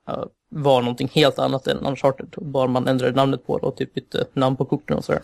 [0.50, 2.28] vara någonting helt annat än Uncharted.
[2.38, 5.22] Bara man ändrade namnet på det och typ bytte namn på korten och sådär.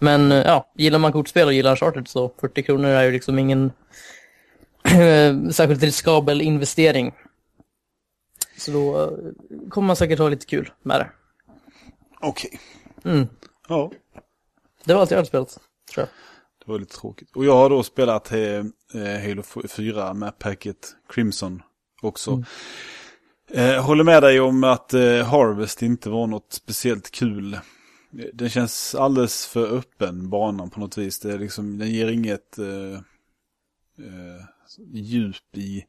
[0.00, 3.38] Men eh, ja, gillar man kortspel och gillar Uncharted så 40 kronor är ju liksom
[3.38, 3.72] ingen
[4.84, 7.14] eh, särskilt riskabel investering.
[8.58, 9.08] Så då eh,
[9.70, 11.10] kommer man säkert ha lite kul med det.
[12.20, 12.60] Okej.
[13.04, 13.26] Mm.
[13.68, 13.92] Ja,
[14.84, 15.48] Det var allt jag hade spelat,
[15.94, 16.06] tror jag.
[16.66, 17.28] det var lite tråkigt.
[17.34, 18.64] Och jag har då spelat eh,
[19.22, 21.62] Halo 4 med packet Crimson
[22.02, 22.44] också.
[23.52, 27.58] Eh, håller med dig om att eh, Harvest inte var något speciellt kul.
[28.10, 31.18] Den känns alldeles för öppen, banan på något vis.
[31.18, 32.94] Det är liksom, den ger inget eh,
[33.98, 34.44] eh,
[34.92, 35.84] djup i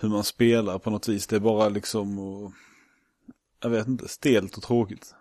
[0.00, 1.26] hur man spelar på något vis.
[1.26, 2.52] Det är bara liksom, och,
[3.62, 5.14] jag vet inte, stelt och tråkigt.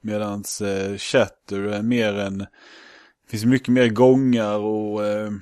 [0.00, 5.32] Medan eh, Chatter är mer en, det finns mycket mer gångar och, eh,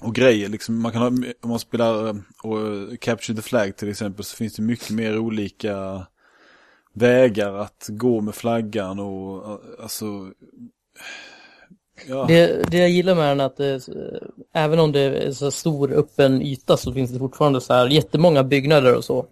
[0.00, 0.48] och grejer.
[0.48, 1.08] Liksom man kan ha,
[1.40, 4.90] om man spelar eh, och eh, Capture the Flag till exempel så finns det mycket
[4.90, 6.06] mer olika
[6.92, 10.04] vägar att gå med flaggan och eh, alltså
[12.08, 14.22] Ja, Det, det jag gillar med den är att är-
[14.54, 18.44] även om det är så stor öppen yta så finns det fortfarande så här jättemånga
[18.44, 19.26] byggnader och så.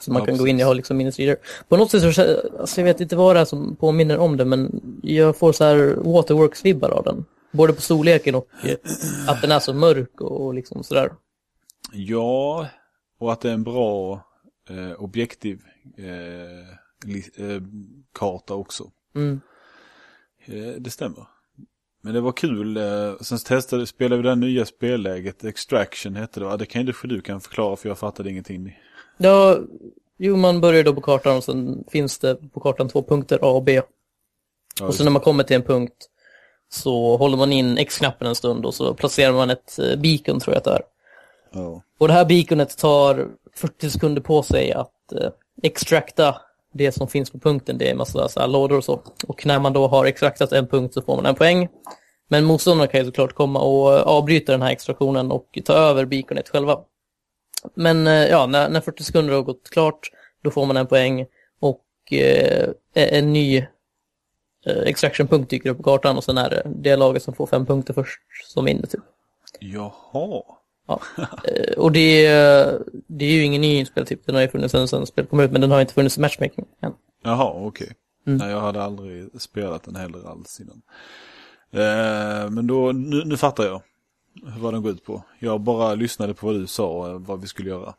[0.00, 0.62] Så man Ja, kan gå in i precis.
[0.64, 1.36] och ha liksom minnesreader.
[1.68, 2.22] På något sätt så,
[2.60, 5.64] alltså jag vet inte vad det är som påminner om det men jag får så
[5.64, 7.24] här Waterworks-vibbar av den.
[7.52, 8.76] Både på storleken och eh,
[9.28, 11.12] att den är så mörk och, och liksom sådär.
[11.92, 12.66] ja
[13.18, 14.20] och att det är en bra
[14.70, 15.60] eh, objektiv
[15.98, 17.62] eh, eh,
[18.12, 18.90] karta också.
[19.14, 19.40] Mm.
[20.46, 21.26] Eh, det stämmer.
[22.02, 22.76] Men det var kul.
[22.76, 25.44] Eh, sen testade, spelade vi det nya spelläget.
[25.44, 26.56] Extraction hette det.
[26.56, 28.78] Det kan ju du, kan förklara för jag fattade ingenting.
[29.16, 29.58] Ja,
[30.18, 33.46] jo man börjar då på kartan och sen finns det på kartan två punkter A
[33.50, 33.80] och B.
[34.80, 36.10] Ja, Och så när man kommer till en punkt
[36.68, 40.56] så håller man in X-knappen en stund och så placerar man ett beacon tror jag
[40.56, 40.82] att det är.
[41.52, 41.82] ja.
[41.98, 45.30] Och det här beaconet tar 40 sekunder på sig att eh,
[45.62, 46.36] extrakta
[46.72, 47.78] det som finns på punkten.
[47.78, 49.02] Det är en massa så här, lådor och så.
[49.26, 51.68] Och när man då har extraktat en punkt så får man en poäng.
[52.28, 56.04] Men motståndarna kan ju såklart komma och eh, avbryta den här extraktionen och ta över
[56.04, 56.80] beaconet själva.
[57.74, 60.10] Men eh, ja, när, när 40 sekunder har gått klart,
[60.42, 61.26] då får man en poäng
[61.60, 63.56] och eh, e-, en ny
[64.66, 67.66] eh, extraction-punkt dyker upp på kartan och sen är det det laget som får fem
[67.66, 69.02] punkter först som vinner typ.
[69.60, 70.42] Jaha.
[70.86, 71.00] Ja.
[71.16, 74.88] Eh, och det, är- det är ju ingen ny speltyp, den har ju funnits sedan
[74.88, 76.92] sen spelet kom ut, men den har inte funnits i matchmaking än.
[77.22, 77.92] Jaha, okej.
[78.26, 78.38] Mm.
[78.38, 80.82] Nej, jag hade aldrig spelat den heller alls innan.
[81.72, 83.82] Eh, men då, nu, nu fattar jag
[84.58, 85.22] vad den går ut på.
[85.38, 87.94] Jag bara lyssnade på vad du sa, eh, vad vi skulle göra.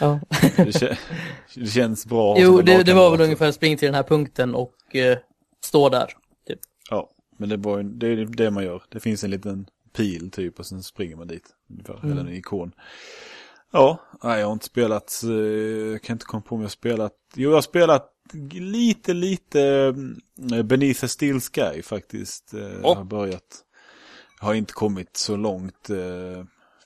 [0.00, 0.20] Ja.
[0.56, 0.98] Det,
[1.54, 2.36] det känns bra.
[2.38, 5.18] jo, det, det var väl ungefär spring till den här punkten och eh,
[5.64, 6.06] stå där.
[6.48, 6.58] Typ.
[6.90, 8.82] Ja, men det, var, det är det man gör.
[8.88, 11.48] Det finns en liten pil typ och sen springer man dit.
[11.70, 12.10] Ungefär, Mm.
[12.18, 12.72] eller en ikon.
[13.72, 15.30] Ja, nej jag har inte spelat, eh,
[15.92, 17.12] jag kan inte komma på om jag har spelat.
[17.34, 18.10] Jo, jag har spelat
[18.52, 19.60] lite, lite
[20.52, 22.54] eh, Beneath a Steel Sky faktiskt.
[22.82, 22.96] Åh.
[22.96, 23.60] har börjat.
[24.40, 25.86] Jag har inte kommit så långt.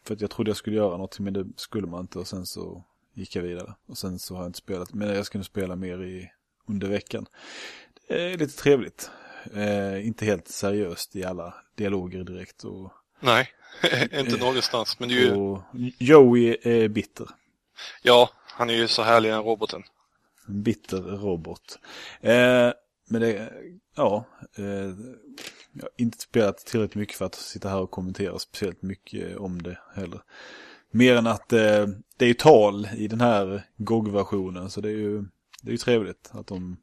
[0.06, 2.46] För att jag trodde jag skulle göra någonting men det skulle man inte och sen
[2.46, 3.74] så gick jag vidare.
[3.88, 6.30] Och sen så har jag inte spelat, men jag ska nu spela mer i,
[6.68, 7.26] under veckan.
[8.08, 9.10] Det är lite trevligt.
[9.54, 12.64] Eh, inte helt seriöst i alla dialoger direkt.
[12.64, 13.48] Och, Nej,
[14.12, 15.00] inte någonstans.
[15.00, 15.62] Men ju, och
[15.98, 17.26] Joey är bitter.
[18.02, 19.82] ja, han är ju så härlig den roboten.
[20.48, 21.78] En bitter robot.
[22.20, 22.70] Eh,
[23.08, 23.52] men det,
[23.96, 24.24] ja.
[24.56, 24.94] Eh,
[25.72, 29.62] jag har inte spelat tillräckligt mycket för att sitta här och kommentera speciellt mycket om
[29.62, 30.20] det heller.
[30.90, 34.92] Mer än att eh, det är ju tal i den här GOG-versionen så det är
[34.92, 35.22] ju,
[35.62, 36.76] det är ju trevligt att de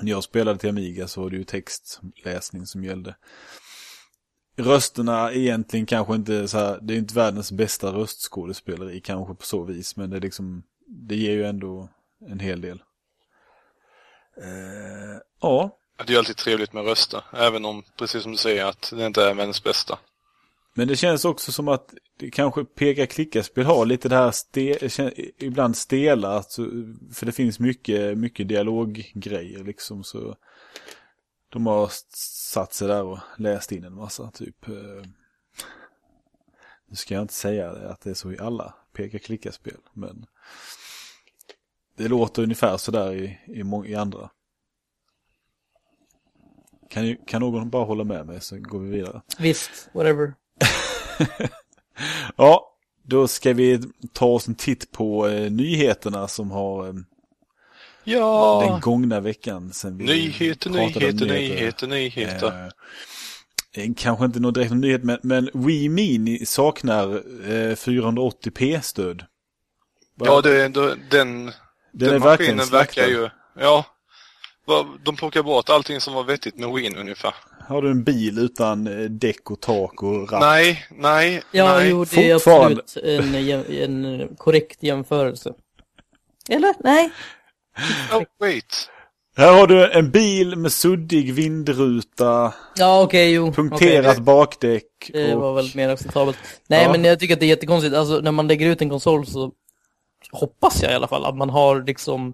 [0.00, 3.16] när jag spelade till Amiga så var det ju textläsning som gällde.
[4.56, 9.46] Rösterna är egentligen kanske inte så här, det är inte världens bästa röstskådespeleri kanske på
[9.46, 11.88] så vis, men det är liksom, det ger ju ändå
[12.28, 12.82] en hel del.
[14.42, 18.64] Eh, ja, Det är ju alltid trevligt med röster, även om, precis som du säger,
[18.64, 19.98] att det inte är världens bästa
[20.76, 24.90] men det känns också som att det kanske peka-klicka-spel har lite det här ste,
[25.38, 26.70] ibland stela, alltså,
[27.12, 30.36] för det finns mycket, mycket dialoggrejer liksom så
[31.48, 31.90] de har
[32.52, 34.68] satt sig där och läst in en massa typ.
[34.68, 35.04] Eh,
[36.86, 40.26] nu ska jag inte säga det, att det är så i alla peka-klicka-spel, men
[41.96, 44.30] det låter ungefär sådär i, i, i andra.
[46.90, 49.22] Kan, kan någon bara hålla med mig så går vi vidare.
[49.38, 50.34] Visst, whatever.
[52.36, 53.80] Ja, då ska vi
[54.12, 57.04] ta oss en titt på eh, nyheterna som har eh, den
[58.04, 58.80] Ja!
[58.82, 59.72] gångna veckan.
[59.72, 62.72] Sen vi Nyheter, om nyheter, nyheter, nyheter.
[63.72, 67.14] Eh, kanske inte någon direkt nyhet, men, men Wii Mini saknar
[67.50, 69.24] eh, 480p-stöd.
[70.24, 71.52] Ja, det, det, den, den
[71.92, 73.28] den är verkligen maskinen verkar ju...
[73.60, 73.84] Ja.
[75.04, 77.34] De plockar bort allting som var vettigt med Win ungefär.
[77.68, 80.40] Har du en bil utan eh, däck och tak och ratt?
[80.40, 81.90] Nej, nej, Ja, nej.
[81.90, 85.52] jo, det är absolut en, jäm- en korrekt jämförelse.
[86.50, 86.74] Eller?
[86.84, 87.10] Nej?
[88.12, 88.90] Oh, wait.
[89.36, 93.52] Här har du en bil med suddig vindruta, Ja, okej, jo.
[93.52, 94.22] punkterat okej.
[94.24, 95.10] bakdäck.
[95.12, 95.40] Det och...
[95.40, 96.38] var väl mer acceptabelt.
[96.68, 96.92] Nej, Ja.
[96.92, 97.94] men jag tycker att det är jättekonstigt.
[97.96, 99.52] Alltså, när man lägger ut en konsol så
[100.32, 102.32] hoppas jag i alla fall att man har liksom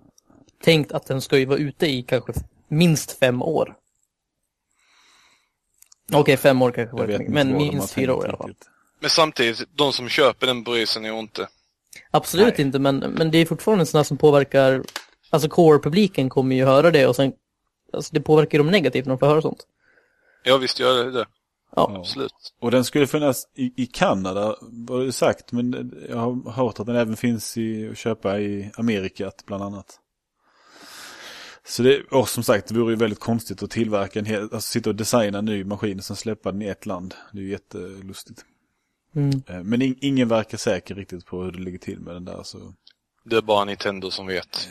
[0.64, 2.32] tänkt att den ska ju vara ute i kanske
[2.68, 3.74] minst fem år.
[6.14, 8.54] Okej, fem år kanske var det mycket, men minst fyra år i alla fall.
[9.00, 11.48] Men samtidigt, de som köper den bryr sig nog inte.
[12.10, 12.66] Absolut Nej.
[12.66, 14.82] inte, men, men det är fortfarande sådana som påverkar,
[15.30, 17.32] alltså core-publiken kommer ju höra det och sen,
[17.92, 19.66] alltså det påverkar dem negativt när de får höra sånt.
[20.44, 21.26] Ja, visst gör det det.
[21.76, 22.54] Ja, Absolut.
[22.60, 26.86] Och den skulle finnas i, i Kanada, var det sagt, men jag har hört att
[26.86, 29.98] den även finns i, att köpa i Amerikat bland annat.
[31.66, 34.60] Så det, och som sagt, det vore ju väldigt konstigt att tillverka en hel, alltså
[34.60, 37.14] sitta och designa en ny maskin och sen släppa den i ett land.
[37.32, 38.44] Det är ju jättelustigt.
[39.16, 39.42] mm.
[39.48, 42.42] Eh, Men in, ingen verkar säker riktigt på hur det ligger till med den där
[42.42, 42.58] så.
[43.24, 44.68] Det är bara Nintendo som vet.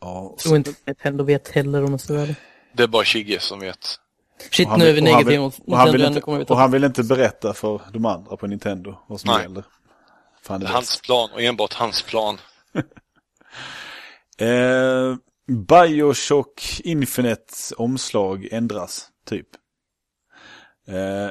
[0.00, 2.36] Ja, tror inte Nintendo vet heller om man ska ärlig.
[2.72, 3.98] Det är bara Shigge som vet.
[4.50, 6.00] Shit, Och han nu är vill- vi och han negativa vill- mot och han vill
[6.00, 9.30] Nintendo, kommer vi Och han vill inte berätta för de andra på Nintendo vad som
[9.34, 9.42] Nej.
[9.42, 9.64] gäller.
[10.42, 12.38] Fan Det det är hans plan och enbart hans plan.
[14.38, 19.48] Eh, Bioshock Infinites omslag ändras, typ.
[20.86, 21.30] Eh,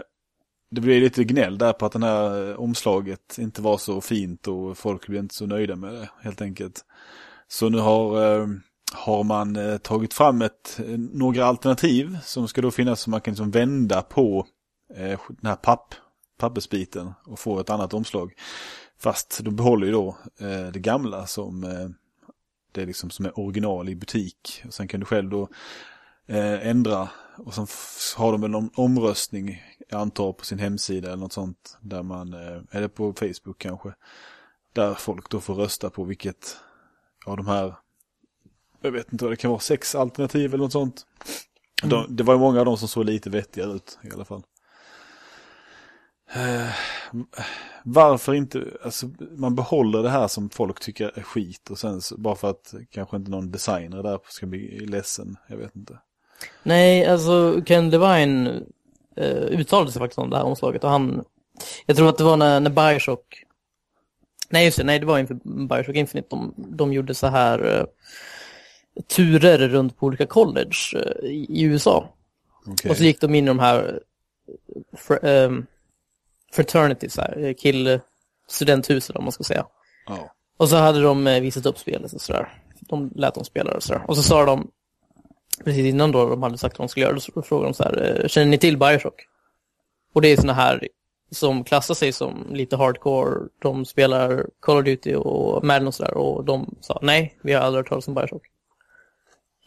[0.72, 4.78] det blev lite gnäll där på att den här omslaget inte var så fint och
[4.78, 6.86] folk blev inte så nöjda med det, helt enkelt.
[7.48, 8.48] Så nu har, eh,
[8.94, 13.22] har man eh, tagit fram ett, eh, några alternativ som ska då finnas så man
[13.22, 14.48] kan liksom vända på
[14.96, 15.96] eh, den här papp,
[16.40, 18.34] pappersbiten och få ett annat omslag.
[19.00, 21.64] Fast de behåller ju då eh, det gamla som
[22.74, 24.64] det är liksom som är original i butik.
[24.68, 25.50] Och sen kan du själv då
[26.28, 27.10] eh, ändra.
[27.38, 27.68] Och sen
[28.18, 31.78] har de väl någon omröstning, jag antar på sin hemsida eller något sånt.
[31.82, 33.94] Där man, eh, eller på Facebook kanske.
[34.74, 36.58] Där folk då får rösta på vilket
[37.26, 37.76] av de här,
[38.82, 41.06] jag vet inte vad det kan vara, sex alternativ eller något sånt.
[41.84, 44.44] De, det var ju många av dem som såg lite vettigare ut i alla fall.
[46.36, 46.70] Eh,
[47.84, 52.18] varför inte, alltså man behåller det här som folk tycker är skit och sen så,
[52.18, 55.98] bara för att kanske inte någon designer där ska bli ledsen, jag vet inte.
[56.64, 58.64] Nej, alltså Ken Levine
[59.16, 61.24] eh, uttalade sig faktiskt om det här omslaget och han,
[61.86, 63.44] jag tror att det var när, när Bioshock,
[64.50, 67.86] nej just det, nej det var inför Bioshock Infinite, de, de gjorde så här eh,
[69.16, 72.10] turer runt på olika college eh, i, i USA.
[72.66, 72.92] Okej.
[72.92, 74.00] Och så gick de in i de här
[74.98, 75.26] fr,
[76.54, 78.00] um, fraternities, här, kill
[78.48, 79.66] studenthusen om man ska säga.
[80.08, 80.34] Ja.
[80.58, 82.62] Och så hade de eh, visat upp spelet och sådär.
[82.80, 84.02] De lät dem spela och sådär.
[84.08, 84.72] Och så sa de,
[85.64, 88.22] precis innan då de hade sagt vad de skulle göra, då frågade de så här,
[88.22, 89.28] eh, känner ni till Bioshock?
[90.14, 90.88] Och det är såna här
[91.32, 93.40] som klassar sig som lite hardcore.
[93.60, 96.14] De spelar Call of Duty och Madden och sådär.
[96.14, 98.44] Och de sa nej, vi har aldrig hört talas om Bioshock.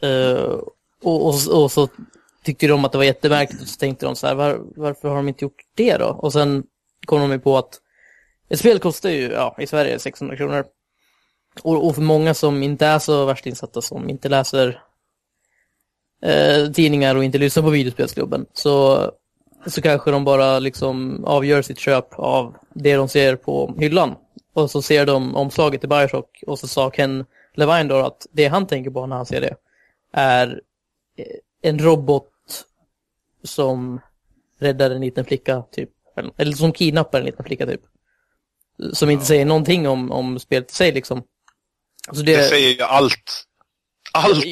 [0.05, 0.61] Uh,
[1.03, 1.89] och, och, och, så
[2.45, 5.17] tyckte de att det var jättemärkligt och så tänkte de så här, var, varför har
[5.17, 6.07] de inte gjort det då?
[6.07, 6.65] Och sen
[7.07, 7.81] kom de ju på att
[8.49, 10.65] ett spel kostar ju, ja, i Sverige 600 kronor.
[11.63, 14.83] Och, och för många som inte är så värst insatta, som inte läser
[16.23, 19.11] eh, tidningar och inte lyssnar på videospelsklubben, så,
[19.67, 24.15] så kanske de bara liksom avgör sitt köp av det de ser på hyllan.
[24.53, 28.47] Och så ser de omslaget i Bioshock och så sa Ken Levine då att det
[28.47, 29.57] han tänker på när han ser det
[30.13, 30.61] är
[31.17, 31.27] eh,
[31.63, 32.33] en robot
[33.43, 34.01] som
[34.59, 35.91] räddar en liten flicka, typ.
[36.37, 37.81] Eller som kidnappar en liten flicka, typ.
[38.93, 41.23] Som inte säger någonting om, om spelet i sig, liksom.
[42.13, 42.37] Så det...
[42.37, 43.45] det säger ju allt.
[44.13, 44.45] Allt!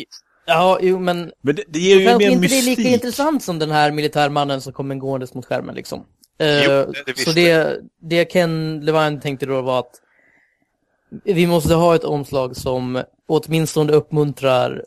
[0.47, 1.33] Ja, jo, men...
[1.41, 2.65] Men det, det ger ju mer inte mystik.
[2.65, 6.07] det är lika intressant som den här militärmannen som kommer gåendes mot skärmen, liksom.
[6.39, 10.01] Jo, Eh, det, det så det, det Ken Levine tänkte då var att
[11.25, 14.85] vi måste ha ett omslag som åtminstone uppmuntrar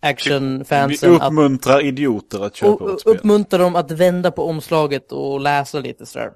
[0.00, 3.16] Vi actionfansen att uppmuntrar idioter att köpa och vårt spel.
[3.16, 6.32] uppmuntrar dem att vända på omslaget och läsa lite sådär.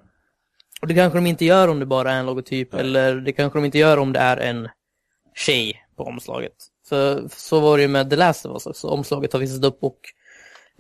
[0.81, 3.59] Och det kanske de inte gör om det bara är en logotyp, eller det kanske
[3.59, 4.69] de inte gör om det är en
[5.35, 6.53] tjej på omslaget.
[6.89, 8.89] För så var det ju med The Last of Us också.
[8.89, 9.99] Omslaget har visat upp och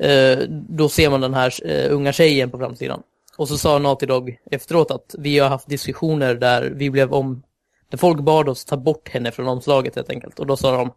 [0.06, 3.02] eh, då ser man den här eh, unga tjejen på framsidan.
[3.36, 7.42] Och så sa Naughty Dog efteråt att vi har haft diskussioner där vi blev om,
[7.90, 10.38] där folk bad oss ta bort henne från omslaget helt enkelt.
[10.38, 10.92] Och då sa de,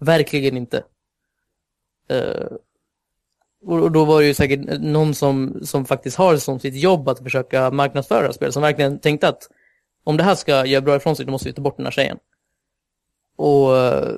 [0.00, 0.82] verkligen inte.
[2.08, 2.46] Eh,
[3.66, 7.18] och då var det ju säkert någon som, som faktiskt har som sitt jobb att
[7.18, 9.48] försöka marknadsföra spel, som verkligen tänkte att
[10.04, 11.90] om det här ska göra bra ifrån sig, då måste vi ta bort den här
[11.90, 12.18] tjejen.
[13.36, 14.14] Och eh,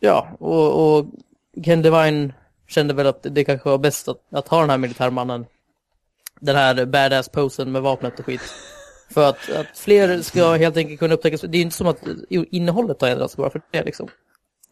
[0.00, 1.06] ja, och, och
[1.64, 2.32] Ken Devine
[2.68, 5.46] kände väl att det kanske var bäst att, att ha den här militärmannen,
[6.40, 8.40] den här badass-posen med vapnet och skit.
[9.10, 12.02] För att, att fler ska helt enkelt kunna upptäcka, det är ju inte som att
[12.30, 14.08] innehållet har ändrats bara för det liksom.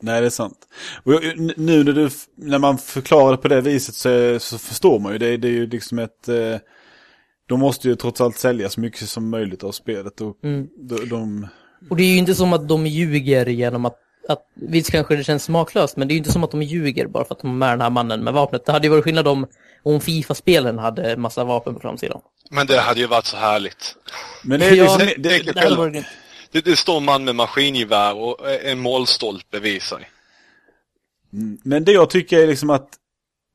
[0.03, 0.59] Nej, det är sant.
[1.05, 1.12] Och
[1.57, 5.19] nu när, du, när man förklarar det på det viset så, så förstår man ju
[5.19, 5.37] det.
[5.37, 6.29] Det är ju liksom ett...
[6.29, 6.57] Eh,
[7.49, 10.21] de måste ju trots allt sälja så mycket som möjligt av spelet.
[10.21, 10.67] Och Mm.
[10.88, 11.49] de, de,
[11.91, 13.97] Och det är ju inte som att de ljuger genom att,
[14.29, 17.07] att visst kanske det känns smaklöst, men det är ju inte som att de ljuger
[17.07, 18.67] bara för att de har med den här mannen med vapnet.
[18.67, 19.47] Det hade ju varit skillnad om,
[19.83, 22.21] om Fifa-spelen hade massa vapen på framsidan.
[22.51, 23.97] Men det hade ju varit så härligt.
[24.45, 24.99] men det är Ja, liksom...
[25.23, 26.05] det- Det, det- Det hade varit...
[26.53, 30.09] Det, det står en man med maskingevär och en målstolpe vid sig.
[31.65, 32.88] men det jag tycker är liksom att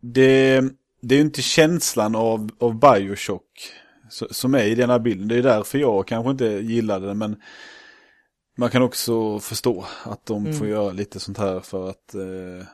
[0.02, 0.62] det,
[1.02, 3.72] det är ju inte känslan av, av Bioshock
[4.32, 5.28] som är i den här bilden.
[5.28, 7.36] Det är därför jag kanske inte gillade den, men
[8.58, 10.58] man kan också förstå att de Mm.
[10.58, 12.66] får göra lite sånt här för att eh,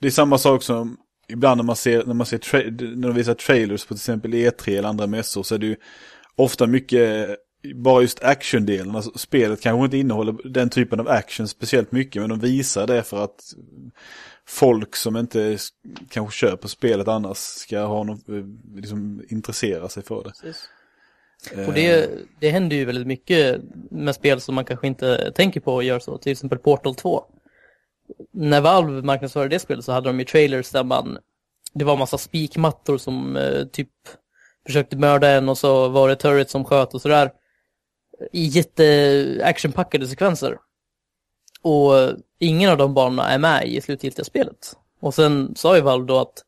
[0.00, 0.96] det är samma sak som
[1.28, 4.34] ibland när man ser, när man ser tra- när de visar trailers på till exempel
[4.34, 5.76] E3 eller andra mässor så är det ju
[6.36, 7.28] ofta mycket
[7.74, 8.96] bara just actiondelen.
[8.96, 13.02] Alltså, spelet kanske inte innehåller den typen av action speciellt mycket men de visar det
[13.02, 13.54] för att
[14.48, 15.58] folk som inte
[16.10, 18.34] kanske köper spelet annars ska ha något, eh,
[18.74, 20.30] liksom intressera sig för det.
[20.30, 20.68] Precis.
[21.52, 25.60] Eh, Och det, det händer ju väldigt mycket med spel som man kanske inte tänker
[25.60, 26.18] på och gör så.
[26.18, 27.24] Till exempel Portal 2.
[28.32, 31.18] När Valve marknadsförde det spelet så hade de ju trailers där man,
[31.74, 33.90] det var massa spikmattor som eh, typ
[34.66, 37.30] försökte mörda en och så var det turret som sköt och sådär.
[38.32, 40.58] I jätte actionpackade sekvenser.
[41.62, 41.92] Och
[42.38, 44.76] ingen av de banorna är med i slutgiltiga spelet.
[45.00, 46.42] Och sen sa ju Valve då att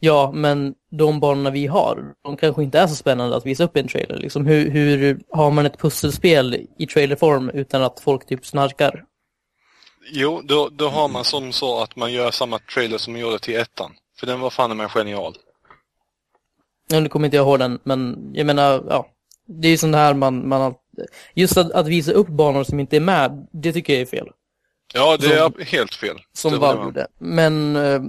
[0.00, 3.76] Ja, men de banorna vi har, de kanske inte är så spännande att visa upp
[3.76, 4.16] i en trailer.
[4.16, 9.04] Liksom, hur, hur har man ett pusselspel i trailerform utan att folk typ snarkar?
[10.12, 13.38] Jo, då, då har man som så att man gör samma trailer som man gjorde
[13.38, 13.92] till ettan.
[14.18, 15.36] För den var fan med genial.
[16.88, 19.08] Ja, nu kommer inte jag ihåg den, men jag menar, ja.
[19.48, 20.74] Det är ju sånt här man, man
[21.34, 24.28] just att, att visa upp banor som inte är med, det tycker jag är fel.
[24.94, 26.16] Ja, det Som- är helt fel.
[26.32, 27.06] Som Valve gjorde.
[27.18, 28.02] Men eh,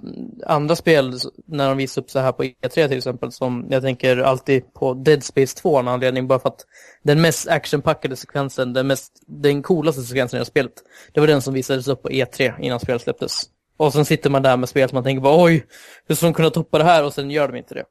[0.45, 4.18] andra spel, när de visar upp så här på E3 till exempel, som jag tänker
[4.18, 6.66] alltid på Dead Space 2 av en anledning, bara för att
[7.03, 10.74] den mest actionpackade sekvensen, den, mest, den coolaste sekvensen i spelet,
[11.13, 13.43] det var den som visades upp på E3 innan spelet släpptes.
[13.78, 15.66] Och sen sitter man där med spel som man tänker bara oj,
[16.07, 17.03] hur ska de kunna toppa det här?
[17.03, 17.84] Och sen gör de inte det.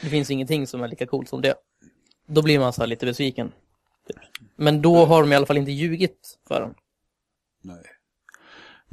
[0.00, 1.54] Det finns ingenting som är lika coolt som det.
[2.26, 3.52] Då blir man så här lite besviken.
[4.56, 6.74] Men då har de i alla fall inte ljugit för dem.
[7.62, 7.82] Nej.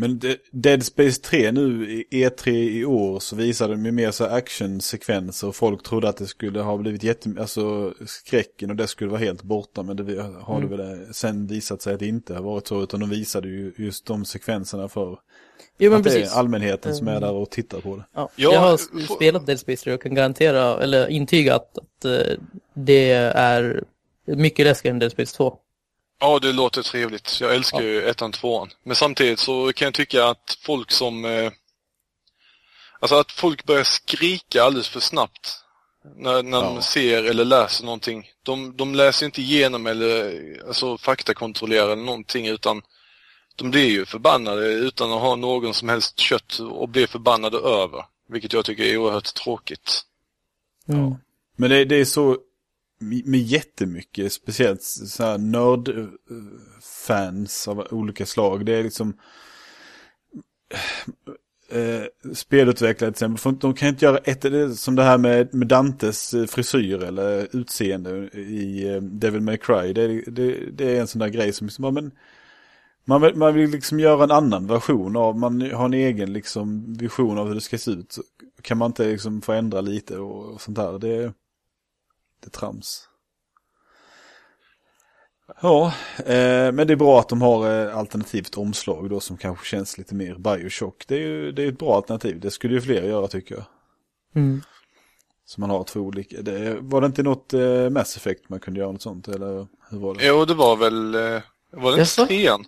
[0.03, 4.11] Men det- Dead Space 3 nu i E3 i år så visade de ju mer
[4.11, 8.87] så actionsekvenser och folk trodde att det skulle ha blivit jätte, alltså skräcken och det
[8.87, 12.33] skulle vara helt borta men det har det väl sen visat sig att det inte
[12.33, 15.19] har varit så utan de visade ju just de sekvenserna för
[15.77, 16.33] Jo men att det precis.
[16.33, 18.03] är allmänheten som är där och tittar på det.
[18.13, 18.29] Ja.
[18.35, 18.77] Ja, jag har
[19.15, 22.37] spelat Dead Space 3 och kan garantera, eller intyga att, att eh,
[22.73, 23.83] det är
[24.25, 25.57] mycket läskigare än Dead Space 2.
[26.23, 27.41] Ja, det låter trevligt.
[27.41, 28.69] Jag älskar ju ettan, tvåan.
[28.83, 31.25] Men samtidigt så kan jag tycka att folk som...
[31.25, 31.51] Eh,
[32.99, 35.63] alltså att folk börjar skrika alldeles för snabbt
[36.15, 36.81] när, när de Ja.
[36.81, 38.29] ser eller läser någonting.
[38.43, 42.81] De, de läser inte igenom eller alltså, faktakontrollerar eller någonting utan
[43.55, 48.05] de blir ju förbannade utan att ha någon som helst kött och blir förbannade över.
[48.29, 50.01] Vilket jag tycker är oerhört tråkigt.
[50.89, 51.15] Mm.
[51.55, 52.37] Men det, det är så
[53.25, 56.07] med jättemycket, speciellt så här nördfans
[57.67, 58.65] eh, av olika slag.
[58.65, 59.17] Det är liksom
[61.71, 63.37] eh, eh spelutvecklare till exempel.
[63.37, 67.55] För De kan inte göra ett, som det här med, med Dantes eh, frisyr eller
[67.55, 69.93] utseende i eh, Devil May Cry.
[69.93, 72.11] Det, är- det, det är en sån där grej som, liksom, men,
[73.05, 76.93] man vill, man vill liksom göra en annan version av, man har en egen liksom
[76.93, 78.17] vision av hur det ska se ut.
[78.61, 80.99] Kan man inte liksom få ändra lite och, och sånt där.
[80.99, 81.33] Det,
[82.43, 83.07] det är trams.
[85.61, 89.65] Ja, eh, men det är bra att de har eh, alternativt omslag då som kanske
[89.65, 91.03] känns lite mer Bioshock.
[91.07, 92.39] Det är ju det är ett bra alternativ.
[92.39, 93.65] Det skulle ju fler göra tycker jag.
[94.35, 94.61] Mm.
[95.45, 96.41] Så man har två olika.
[96.41, 99.27] Det, var det inte något eh, Mass Effect man kunde göra något sånt?
[99.27, 100.25] Eller hur var det?
[100.25, 101.15] Jo, det var väl...
[101.15, 101.41] Eh,
[101.71, 102.65] var det inte trean?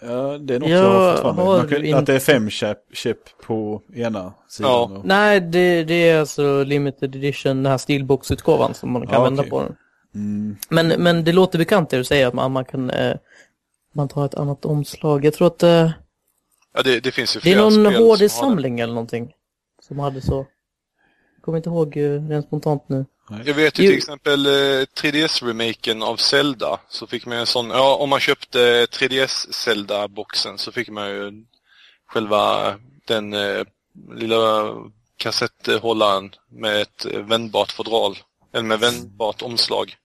[0.00, 1.44] Ja, det är något Jag jag har fått fram mig.
[1.44, 4.70] har Man kan, inte- Att det är fem chip, chip på ena sidan.
[4.72, 4.82] Ja.
[4.98, 9.24] och- Nej, det, det är alltså limited edition, den här steelbox-utgåvan som man kan Ja,
[9.24, 9.50] vända okej.
[9.50, 9.76] på den.
[10.14, 13.16] Mm, Men, men det låter bekant det du säger att man, man kan eh,
[13.94, 15.24] man tar ett annat omslag.
[15.24, 15.90] Jag tror att eh,
[16.76, 17.94] Ja, det, det finns ju det är någon.
[17.94, 19.32] HD-samling eller någonting.
[19.82, 20.36] Som hade så.
[21.36, 23.04] Jag kommer inte ihåg eh, rent spontant nu.
[23.28, 24.50] Jag vet ju till exempel eh,
[25.00, 26.80] 3DS-remaken av Zelda.
[26.88, 31.44] Så fick man en sån, ja om man köpte 3DS Zelda-boxen så fick man ju
[32.06, 32.74] själva
[33.06, 33.64] den eh,
[34.14, 34.74] lilla
[35.16, 38.18] kassetthållaren med ett eh, vändbart fodral.
[38.52, 39.96] Eller med vändbart omslag.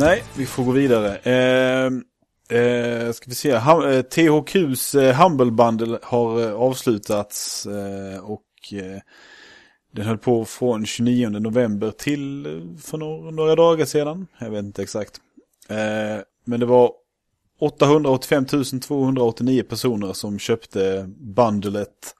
[0.00, 1.16] Nej, vi får gå vidare.
[1.16, 1.86] Eh,
[2.58, 3.50] eh, ska vi se.
[3.50, 9.00] Eh, THQs eh, Humble Bundle har eh, avslutats eh, och eh,
[9.92, 14.26] den höll på från 29 november till eh, för några, några dagar sedan.
[14.38, 15.20] Jag vet inte exakt.
[15.68, 16.92] Eh, men det var
[17.60, 18.44] 885
[18.80, 22.14] 289 personer som köpte bundlet.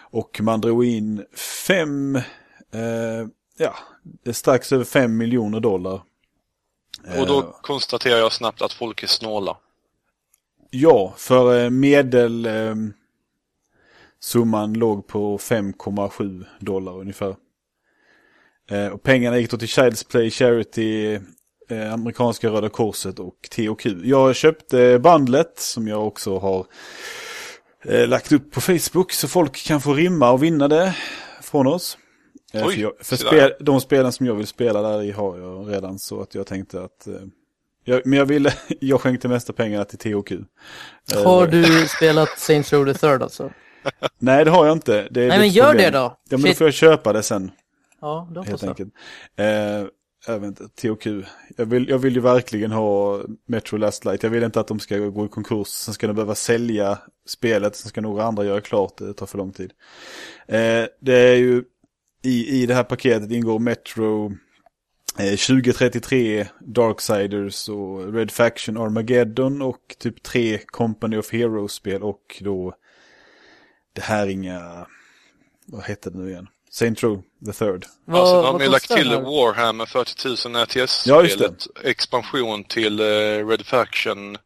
[0.00, 1.24] Och man drog in
[1.66, 2.16] fem,
[2.72, 3.26] eh,
[3.58, 3.74] ja,
[4.32, 6.00] strax över 5 miljoner dollar.
[7.06, 9.56] Och då Eh, konstaterar jag snabbt att folk är snåla.
[10.70, 12.74] Ja, för eh, medel eh,
[14.74, 17.36] låg på 5,7 dollar ungefär.
[18.92, 21.20] Och pengarna gick då till Child's Play Charity,
[21.92, 23.86] amerikanska Röda Korset och THQ.
[24.04, 26.66] Jag köpte bandlet som jag också har
[28.06, 30.96] lagt upp på Facebook så folk kan få rimma och vinna det
[31.42, 31.98] från oss.
[32.54, 35.38] Eh, Oj, för jag, för spel, de spelen som jag vill spela där i har
[35.38, 37.14] jag redan så att jag tänkte att eh,
[37.84, 40.32] jag, men jag ville, jag skänkte mesta pengarna till THQ.
[40.32, 43.50] Eh, Har du spelat Saints Row the Third alltså?
[44.18, 45.08] Nej, det har jag inte.
[45.10, 45.92] Det är Nej men gör problem.
[45.92, 46.16] det då!
[46.28, 47.50] Ja, men då får jag köpa det sen,
[48.00, 48.68] Ja, då får helt så.
[48.68, 48.94] enkelt.
[49.36, 49.46] Eh,
[50.26, 51.06] jag vet inte, THQ.
[51.56, 54.22] Jag vill, jag vill ju verkligen ha Metro Last Light.
[54.22, 55.68] Jag vill inte att de ska gå i konkurs.
[55.68, 56.98] Sen ska de behöva sälja
[57.28, 57.76] spelet.
[57.76, 59.06] Sen ska några andra göra klart det.
[59.06, 59.72] Det tar för lång tid.
[60.48, 61.64] Eh, det är ju,
[62.24, 64.32] i, i det här paketet ingår Metro
[65.18, 72.74] eh, 2033, Darksiders och Red Faction Armageddon och typ tre Company of Heroes-spel och då
[73.92, 74.86] det här inga,
[75.66, 76.48] vad hette det nu igen?
[76.70, 77.86] Saint Row the Third.
[78.04, 79.10] Vad, alltså, de har ju lagt till?
[79.10, 80.66] Warhammer 40 000
[81.06, 81.44] Ja, just det.
[81.48, 81.66] RTS-spelet.
[81.84, 83.04] Expansion till eh,
[83.48, 84.36] Red Faction.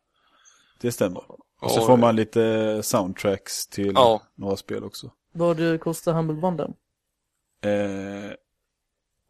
[0.81, 1.23] Det stämmer.
[1.61, 4.23] Och så får man lite soundtracks till Ja.
[4.35, 5.11] några spel också.
[5.33, 6.69] Vad kostar Humble Bundle?
[7.65, 8.33] Eh,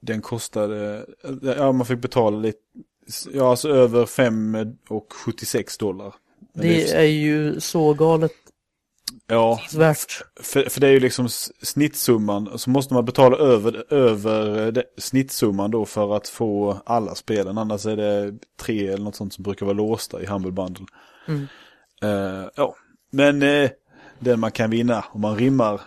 [0.00, 1.06] den kostade,
[1.42, 2.58] ja man fick betala lite,
[3.32, 4.56] ja alltså över 5
[4.88, 6.14] och 76 dollar.
[6.54, 8.32] Men Det är ju så galet.
[9.26, 10.22] Ja, Värt.
[10.40, 11.28] för, för det är ju liksom
[11.62, 12.58] snittsumman.
[12.58, 17.58] Så måste man betala över, över det, snittsumman då för att få alla spelen.
[17.58, 20.86] Annars är det tre eller något sånt som brukar vara låsta i Humble Bundle.
[21.28, 21.46] Mm.
[22.02, 22.74] Eh, ja,
[23.10, 23.70] men eh,
[24.18, 25.80] den man kan vinna om man rimmar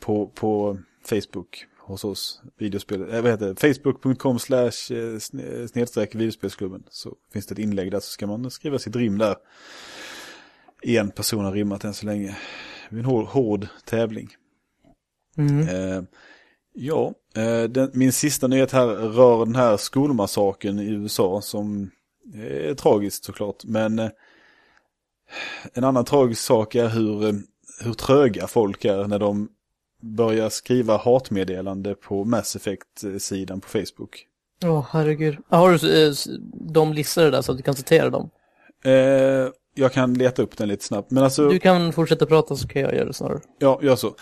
[0.00, 6.14] på, på Facebook hos oss, videospel, äh, vad heter det, facebook.com slash eh, sne- snedstreck
[6.14, 6.82] videospelsklubben.
[6.90, 9.36] Så finns det ett inlägg där så ska man skriva sitt rim där.
[10.82, 12.36] En person har rimmat än så länge.
[12.90, 14.28] Det är en hård, hård tävling.
[15.36, 15.68] Mm.
[15.68, 16.02] Eh,
[16.74, 21.90] ja, eh, den, min sista nyhet här rör den här skolmassakern i USA som
[22.34, 23.64] är tragiskt såklart.
[23.64, 24.10] Men eh,
[25.72, 27.34] en annan tragisk sak är hur, eh,
[27.80, 29.48] hur tröga folk är när de
[30.00, 34.26] börjar skriva hatmeddelande på Mass Effect-sidan på Facebook.
[34.64, 35.36] Åh, herregud.
[35.48, 36.12] Har du eh,
[36.52, 38.30] de listade där så att du kan citera dem?
[38.84, 38.92] Eh,
[39.74, 41.10] jag kan leta upp den lite snabbt.
[41.10, 41.48] Men alltså...
[41.48, 43.40] Du kan fortsätta prata så kan jag göra det snarare.
[43.58, 44.14] Ja, gör så.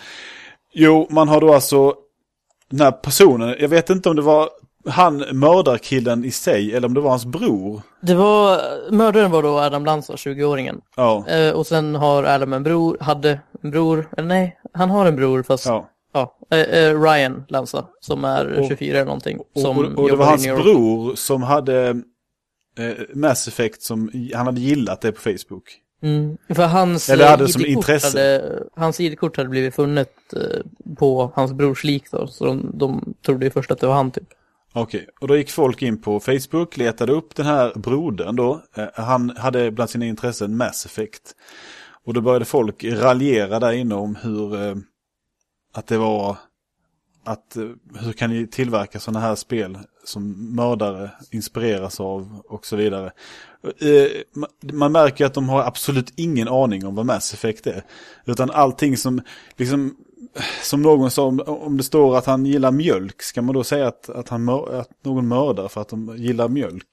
[0.73, 1.95] Jo, man har då alltså
[2.69, 4.49] den här personen, jag vet inte om det var
[4.87, 7.81] han mördarkillen i sig eller om det var hans bror.
[8.01, 8.59] Det var,
[8.91, 10.81] mördaren var då Adam Lanza, 20-åringen.
[10.95, 15.05] Ja, Eh, och sen har Adam en bror, hade en bror, eller nej, han har
[15.05, 16.37] en bror fast, ja, ja.
[16.51, 19.39] eh, eh, Ryan Lanza, som är Och- 24 eller någonting.
[19.55, 21.87] Och, som och, och det var hans bror som hade
[22.79, 25.63] eh, Mass Effect som, han hade gillat det på Facebook.
[26.01, 28.07] Mm, för hans Eller hade som ID-kort intresse.
[28.19, 33.13] Hade, hans ID-kort hade blivit funnet eh, på hans brors lik då, så de, de
[33.25, 34.23] trodde ju först att det var han typ.
[34.73, 38.61] Okej, och då gick folk in på Facebook, letade upp den här brodern då.
[38.75, 41.35] Eh, han hade bland sina intressen Mass Effect.
[42.03, 44.75] Och då började folk raljera där inne om hur, eh,
[45.73, 46.37] att det var,
[47.23, 52.75] att eh, hur kan ni tillverka sådana här spel som mördare inspireras av och så
[52.75, 53.11] vidare.
[54.73, 57.83] Man märker att de har absolut ingen aning om vad Mass Effect är.
[58.25, 59.21] Utan allting som,
[59.55, 59.95] liksom,
[60.61, 64.09] som någon sa, om, det står att han gillar mjölk, ska man då säga att,
[64.09, 66.87] att, han, mör- att någon mördar för att de gillar mjölk?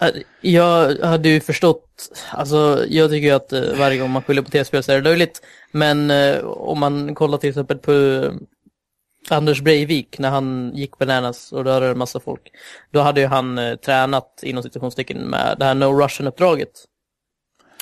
[0.00, 0.08] Eh,
[0.40, 4.50] Jag hade ju förstått, alltså jag tycker ju att eh, varje gång man skyller på
[4.50, 5.42] tv-spel så är det löjligt.
[5.72, 8.32] Men eh, om man kollar till exempel på eh,
[9.28, 12.42] Anders Breivik när han gick bananas och dödade en massa folk.
[12.90, 16.84] Då hade ju han tränat inom situationstecken med det här No Russian-uppdraget.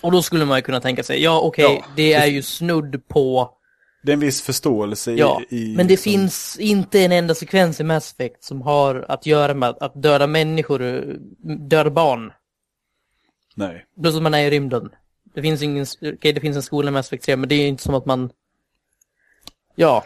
[0.02, 3.08] Och då skulle man ju kunna tänka sig, ja okej, Ja, det är ju snudd
[3.08, 3.50] på,
[4.03, 5.18] Det är en viss förståelse i...
[5.18, 9.05] ja, i men det som- finns inte en enda sekvens i Mass Effect som har
[9.09, 11.05] att göra med att döda människor,
[11.68, 12.32] döda barn.
[13.55, 13.84] Nej.
[14.03, 14.90] Plus att man är i rymden.
[15.34, 17.62] Det finns ingen, okej det finns en skola med Mass Effect 3, men det är
[17.62, 18.30] ju inte som att man...
[19.74, 20.05] Ja.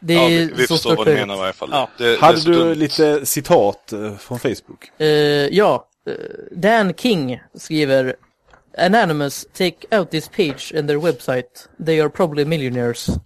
[0.00, 1.68] Det Ja, är vi, vi så förstår vad du menar i varje fall.
[1.72, 1.88] Ja.
[1.98, 2.74] Det, Hade du dumt.
[2.74, 5.00] lite citat eh, från Facebook?
[5.00, 5.06] Eh,
[5.48, 5.88] ja.
[6.06, 6.12] Eh,
[6.50, 8.16] Dan King skriver
[8.76, 11.68] Anonymous take out this page and their website.
[11.78, 13.18] They are probably millionaires.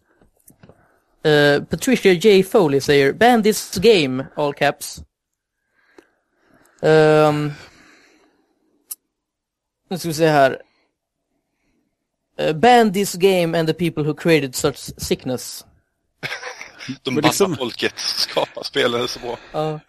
[1.24, 2.42] Eh, Patricia J.
[2.42, 5.02] Foley säger Ban this game, all caps.
[6.82, 7.52] Um,
[9.90, 10.62] nu ska vi här.
[12.40, 15.64] Uh, ban this game and the people who created such sickness.
[17.02, 19.38] De bannar liksom- folket skapar spelen så bra.
[19.52, 19.80] Ja.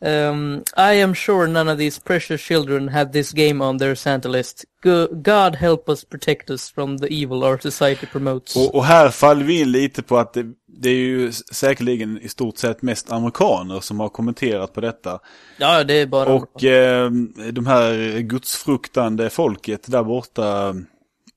[0.00, 4.28] Um, I am sure none of these precious children have this game on their Santa
[4.28, 4.64] list.
[4.82, 8.56] Go- God help us protect us from the evil our society promotes.
[8.56, 12.28] Och, och här faller vi in lite på att det, det är ju säkerligen i
[12.28, 15.18] stort sett mest amerikaner som har kommenterat på detta.
[15.58, 16.32] ja, det är bara...
[16.34, 17.10] Och eh,
[17.52, 20.68] de här gudsfruktande folket där borta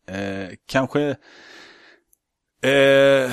[0.09, 1.15] eh, kanske...
[2.61, 3.31] Eh,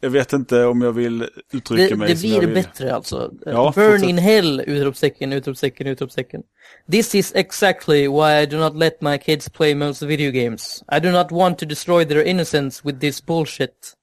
[0.00, 3.32] jag vet inte om jag vill uttrycka det, mig det blir bättre alltså.
[3.44, 4.08] Ja, Burn fortsätt.
[4.08, 4.60] in hell!
[4.66, 6.42] Utropstecken, utropstecken, utropstecken.
[6.90, 10.84] This is exactly why I do not let my kids play most video games.
[10.88, 13.94] I do not want to destroy their innocence with this bullshit.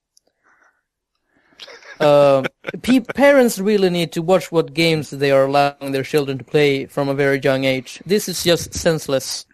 [1.99, 2.43] Uh,
[3.15, 7.09] parents really need to watch what games they are allowing their children to play from
[7.09, 8.01] a very young age.
[8.05, 9.45] This is just senseless.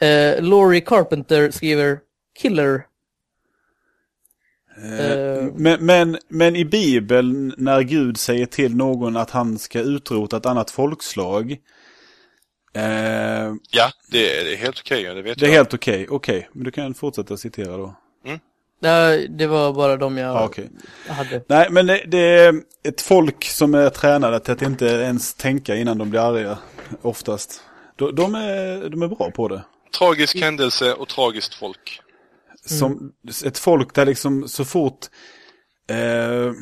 [0.00, 2.02] Uh, Laurie Carpenter skriver
[2.34, 2.88] Killer.
[4.76, 10.36] Eh, men, men, men i Bibeln när Gud säger till någon att han ska utrota
[10.36, 11.52] ett annat folkslag.
[12.74, 15.56] Eh, Ja, det är, det är helt okej, det vet det är jag.
[15.56, 16.06] helt okej.
[16.10, 17.94] Okej, men du kan fortsätta citera då.
[18.84, 20.70] Uh, det var bara de jag Ja, okej.
[21.08, 21.42] hade.
[21.48, 22.54] Nej, men det, det är
[22.88, 26.58] ett folk som är tränade till att inte ens tänka innan de blir arga.
[27.02, 27.62] Oftast.
[27.96, 29.64] De, de, är, de är bra på det.
[29.98, 32.00] Tragisk händelse och tragiskt folk.
[32.66, 33.12] Som
[33.44, 35.06] ett folk där liksom så fort...
[35.90, 36.52] Eh,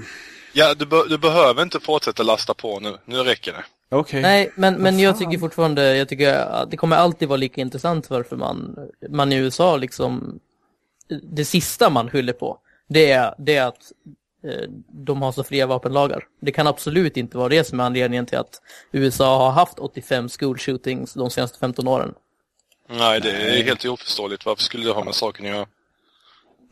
[0.53, 2.99] Ja, du, be, du behöver inte fortsätta lasta på nu.
[3.05, 3.65] Nu räcker det.
[3.97, 4.23] Okej.
[4.23, 8.11] Nej, men, men jag tycker fortfarande, jag tycker att det kommer alltid vara lika intressant
[8.11, 8.77] varför man,
[9.09, 10.41] man i USA liksom
[11.23, 13.93] det sista man skyller på, det är, det är att
[14.45, 16.25] eh, de har så fria vapenlagar.
[16.41, 20.29] Det kan absolut inte vara det som är anledningen till att USA har haft 85
[20.29, 22.15] school shootings de senaste 15 åren.
[22.89, 24.47] Nej, det är helt oförståeligt.
[24.47, 25.67] Varför skulle det ha med saken att göra?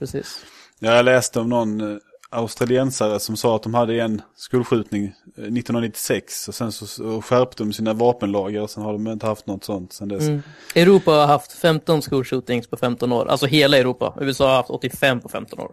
[0.01, 0.45] Precis.
[0.79, 1.99] Jag läste om någon eh,
[2.31, 7.73] australiensare som sa att de hade en skolskjutning eh, 1996 och sen så, skärpte de
[7.73, 10.23] sina vapenlagar och sen har de inte haft något sånt sen dess.
[10.23, 10.43] Mm.
[10.75, 14.15] Europa har haft 15 school shootings på 15 år, alltså hela Europa.
[14.21, 15.71] USA har haft 85 på 15 år.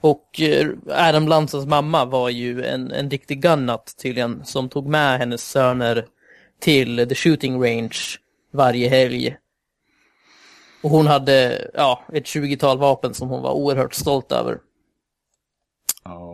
[0.00, 5.18] Och eh, Adam Lanzas mamma var ju en, en riktig gunnut tydligen, som tog med
[5.18, 6.06] hennes söner
[6.60, 7.98] till the shooting range
[8.52, 9.36] varje helg.
[10.82, 14.58] Och hon hade, ja, ett 20-tal vapen som hon var oerhört stolt över.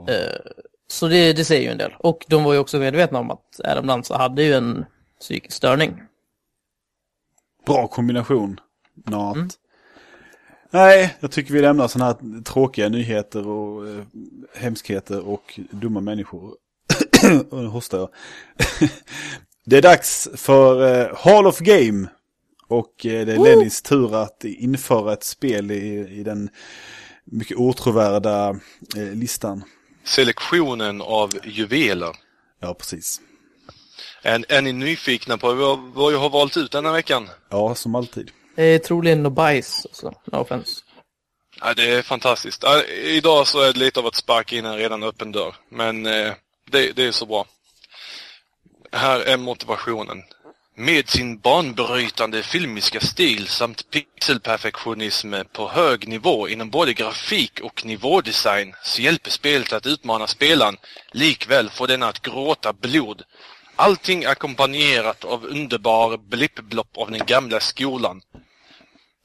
[0.08, 0.40] Eh,
[0.88, 1.94] Så det, det säger ju en del.
[1.98, 4.84] Och de var ju också medvetna om att Adam Lanza hade ju en
[5.20, 6.02] psykisk störning.
[7.66, 8.60] Bra kombination.
[9.06, 9.58] Not.
[10.70, 14.04] Nej, jag tycker vi lämnar sådana här tråkiga nyheter och eh,
[14.54, 16.54] hemskheter och dumma människor.
[17.50, 18.08] och nu hostar jag.
[19.66, 22.08] det är dags för eh, Hall of Game.
[22.68, 26.50] Och eh, det är Lennys tur att införa ett spel i, i den
[27.24, 28.48] mycket otrovärda
[28.96, 29.64] eh, listan.
[30.04, 32.16] Selektionen av juveler.
[32.60, 33.20] Ja, precis.
[34.22, 37.28] Är, är ni nyfikna på vad, vad jag har valt ut denna veckan?
[37.48, 38.30] Ja, som alltid.
[38.54, 40.14] Det är troligen no bajs, alltså.
[40.24, 40.82] No offense.
[41.60, 42.62] Ja, det är fantastiskt.
[42.62, 45.54] Ja, idag så är det lite av att sparka in en redan öppen dörr.
[45.68, 46.32] Men eh,
[46.70, 47.46] det, det är så bra.
[48.92, 50.22] Här är motivationen.
[50.78, 58.74] Med sin banbrytande filmiska stil samt pixelperfektionism på hög nivå inom både grafik och nivådesign
[58.82, 60.76] så hjälper spelet att utmana spelaren,
[61.12, 63.22] likväl få denna att gråta blod.
[63.76, 68.20] Allting ackompanjerat av underbar blippblopp av den gamla skolan.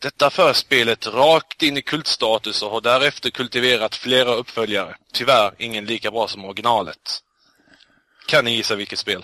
[0.02, 4.96] Detta för spelet rakt in i kultstatus och har därefter kultiverat flera uppföljare.
[5.14, 7.22] Tyvärr ingen lika bra som originalet.
[8.28, 9.24] Kan ni gissa vilket spel?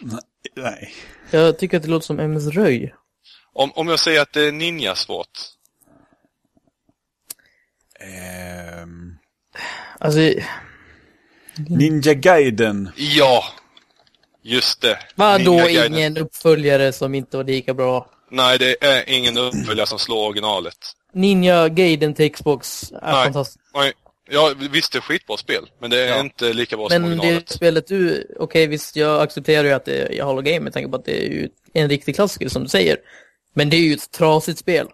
[0.55, 0.93] Nej.
[1.31, 2.93] Jag tycker att det låter som MS Röj.
[3.53, 5.29] Om, om jag säger att det är ninjasvårt.
[7.99, 9.17] Ehm,
[9.99, 10.19] Alltså,
[11.69, 12.89] Ninja Gaiden.
[12.95, 13.43] Ja!
[14.41, 14.97] Just det.
[15.15, 18.09] vadå ingen uppföljare som inte var lika bra?
[18.31, 20.77] Nej, det är ingen uppföljare som slår originalet.
[21.13, 23.23] Ninja Gaiden till Xbox är Nej.
[23.23, 23.59] fantastiskt.
[23.73, 23.93] Nej,
[24.29, 26.19] Ja, visst det är skitbra spel, men det är Ja.
[26.19, 27.49] inte lika bra som Men det originalet.
[27.49, 30.89] spelet du, okej visst jag accepterar ju att det är Hall of Game med tanke
[30.89, 32.97] på att det är ju en riktig klassiker som du säger.
[33.53, 34.87] Men det är ju ett trasigt spel.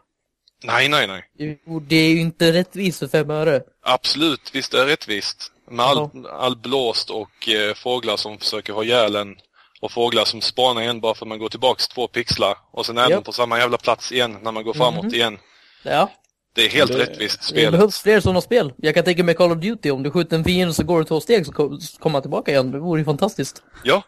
[0.64, 1.24] Nej, nej, nej.
[1.66, 3.62] Jo, Det är ju inte rättvist för fem öre.
[3.82, 5.52] Absolut, visst det är rättvist.
[5.72, 9.36] Med all, all blåst och eh, fåglar som försöker ha ihjäl en
[9.82, 12.98] och fåglar som spanar igen bara för att man går tillbaks två pixlar och sen
[12.98, 13.16] är Ja.
[13.16, 15.14] man på samma jävla plats igen när man går framåt Mhm.
[15.14, 15.38] igen.
[15.84, 16.12] Ja,
[16.56, 17.72] Det är helt Det- rättvist det spel.
[17.72, 18.74] behövs fler sådana spel.
[18.78, 21.06] Jag kan tänka mig Call of Duty, om du skjuter en fiende så går du
[21.06, 22.72] två steg så ko- så kommer han tillbaka igen.
[22.72, 23.64] Det vore ju fantastiskt.
[23.84, 24.04] Ja.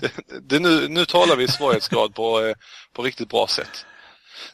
[0.00, 0.12] Det,
[0.42, 2.54] det, nu, nu talar vi svårighetsgrad på, eh,
[2.94, 3.86] på riktigt bra sätt.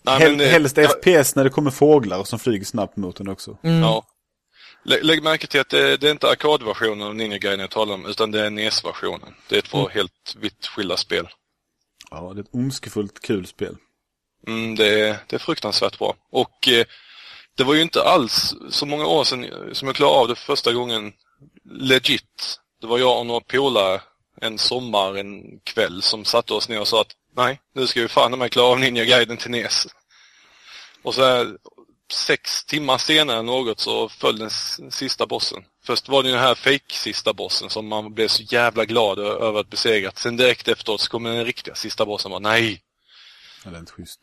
[0.03, 3.17] Nej, Hel, men, eh, helst ja, FPS när det kommer fåglar som flyger snabbt mot
[3.17, 3.59] den också.
[3.65, 3.81] Mm.
[3.83, 4.05] Ja.
[4.85, 7.95] Lä, lägg märke till att det, det är inte arkadversionen av Ninja Gaiden jag talar
[7.95, 9.35] om, utan det är NES-versionen.
[9.49, 9.91] Det är två Mm.
[9.95, 11.29] helt vitt skilda spel.
[12.11, 13.77] Ja, det är ett ondskefullt kul spel.
[14.47, 16.15] Mm, det, är, det är fruktansvärt bra.
[16.33, 16.85] Och eh,
[17.57, 20.45] det var ju inte alls så många år sedan som jag klarade av det för
[20.45, 21.13] första gången
[21.65, 22.61] legit.
[22.81, 24.01] Det var jag och några polare
[24.41, 28.09] en sommar, en kväll som satte oss ner och sa att nej, nu ska vi
[28.09, 29.87] fan med klara av Ninja Gaiden till NES.
[31.03, 31.57] Och så här,
[32.13, 34.51] sex timmar senare något så föll den
[34.91, 35.65] sista bossen.
[35.85, 39.61] Först var det den här fake sista bossen som man blev så jävla glad över
[39.61, 40.19] att besegrat.
[40.19, 42.83] Sen direkt efteråt så kom den riktiga sista bossen och bara nej,
[43.65, 44.21] Ja, det är inte schysst.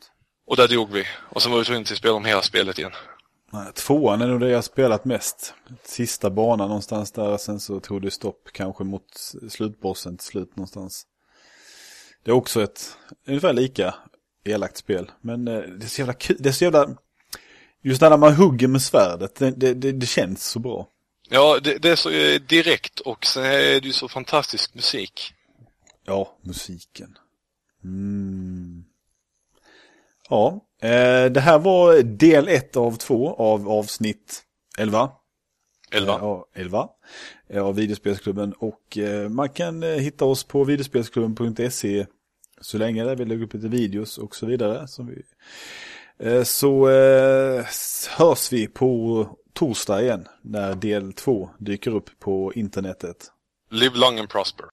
[0.47, 1.07] och där dog vi.
[1.29, 2.91] Och sen var vi tvungna att spela om hela spelet igen.
[3.54, 5.54] Nej, Tvåan är nog det jag spelat mest.
[5.84, 11.08] Sista banan någonstans där, sen så tog det stopp kanske mot slutbossen till slut någonstans.
[12.24, 12.97] Det är också ett
[13.28, 13.95] ungefär lika
[14.43, 15.12] elakt spel.
[15.22, 16.89] Men eh, det är så jävla kul, det är så jävla...
[17.82, 20.88] Just när man hugger med svärdet, det, det, det, det känns så bra.
[21.30, 25.34] Ja, det, det är så eh, direkt och sen är det ju så fantastisk musik.
[26.06, 27.18] Ja, musiken.
[27.84, 28.84] Mm.
[30.30, 30.60] Ja,
[31.29, 34.43] det här var del ett av två av avsnitt
[34.77, 35.11] 11.
[35.91, 36.17] Elva.
[36.21, 36.88] Ja, 11.
[37.49, 38.53] eh, Av Videospelsklubben.
[38.53, 42.05] Och eh, man kan eh, hitta oss på videospelsklubben.se
[42.61, 44.88] så länge där vi lägger upp lite videos och så vidare.
[44.99, 45.23] Vi,
[46.29, 47.65] eh, så eh,
[48.17, 53.31] hörs vi på torsdag igen när del två dyker upp på internetet.
[53.71, 54.65] Live long and prosper.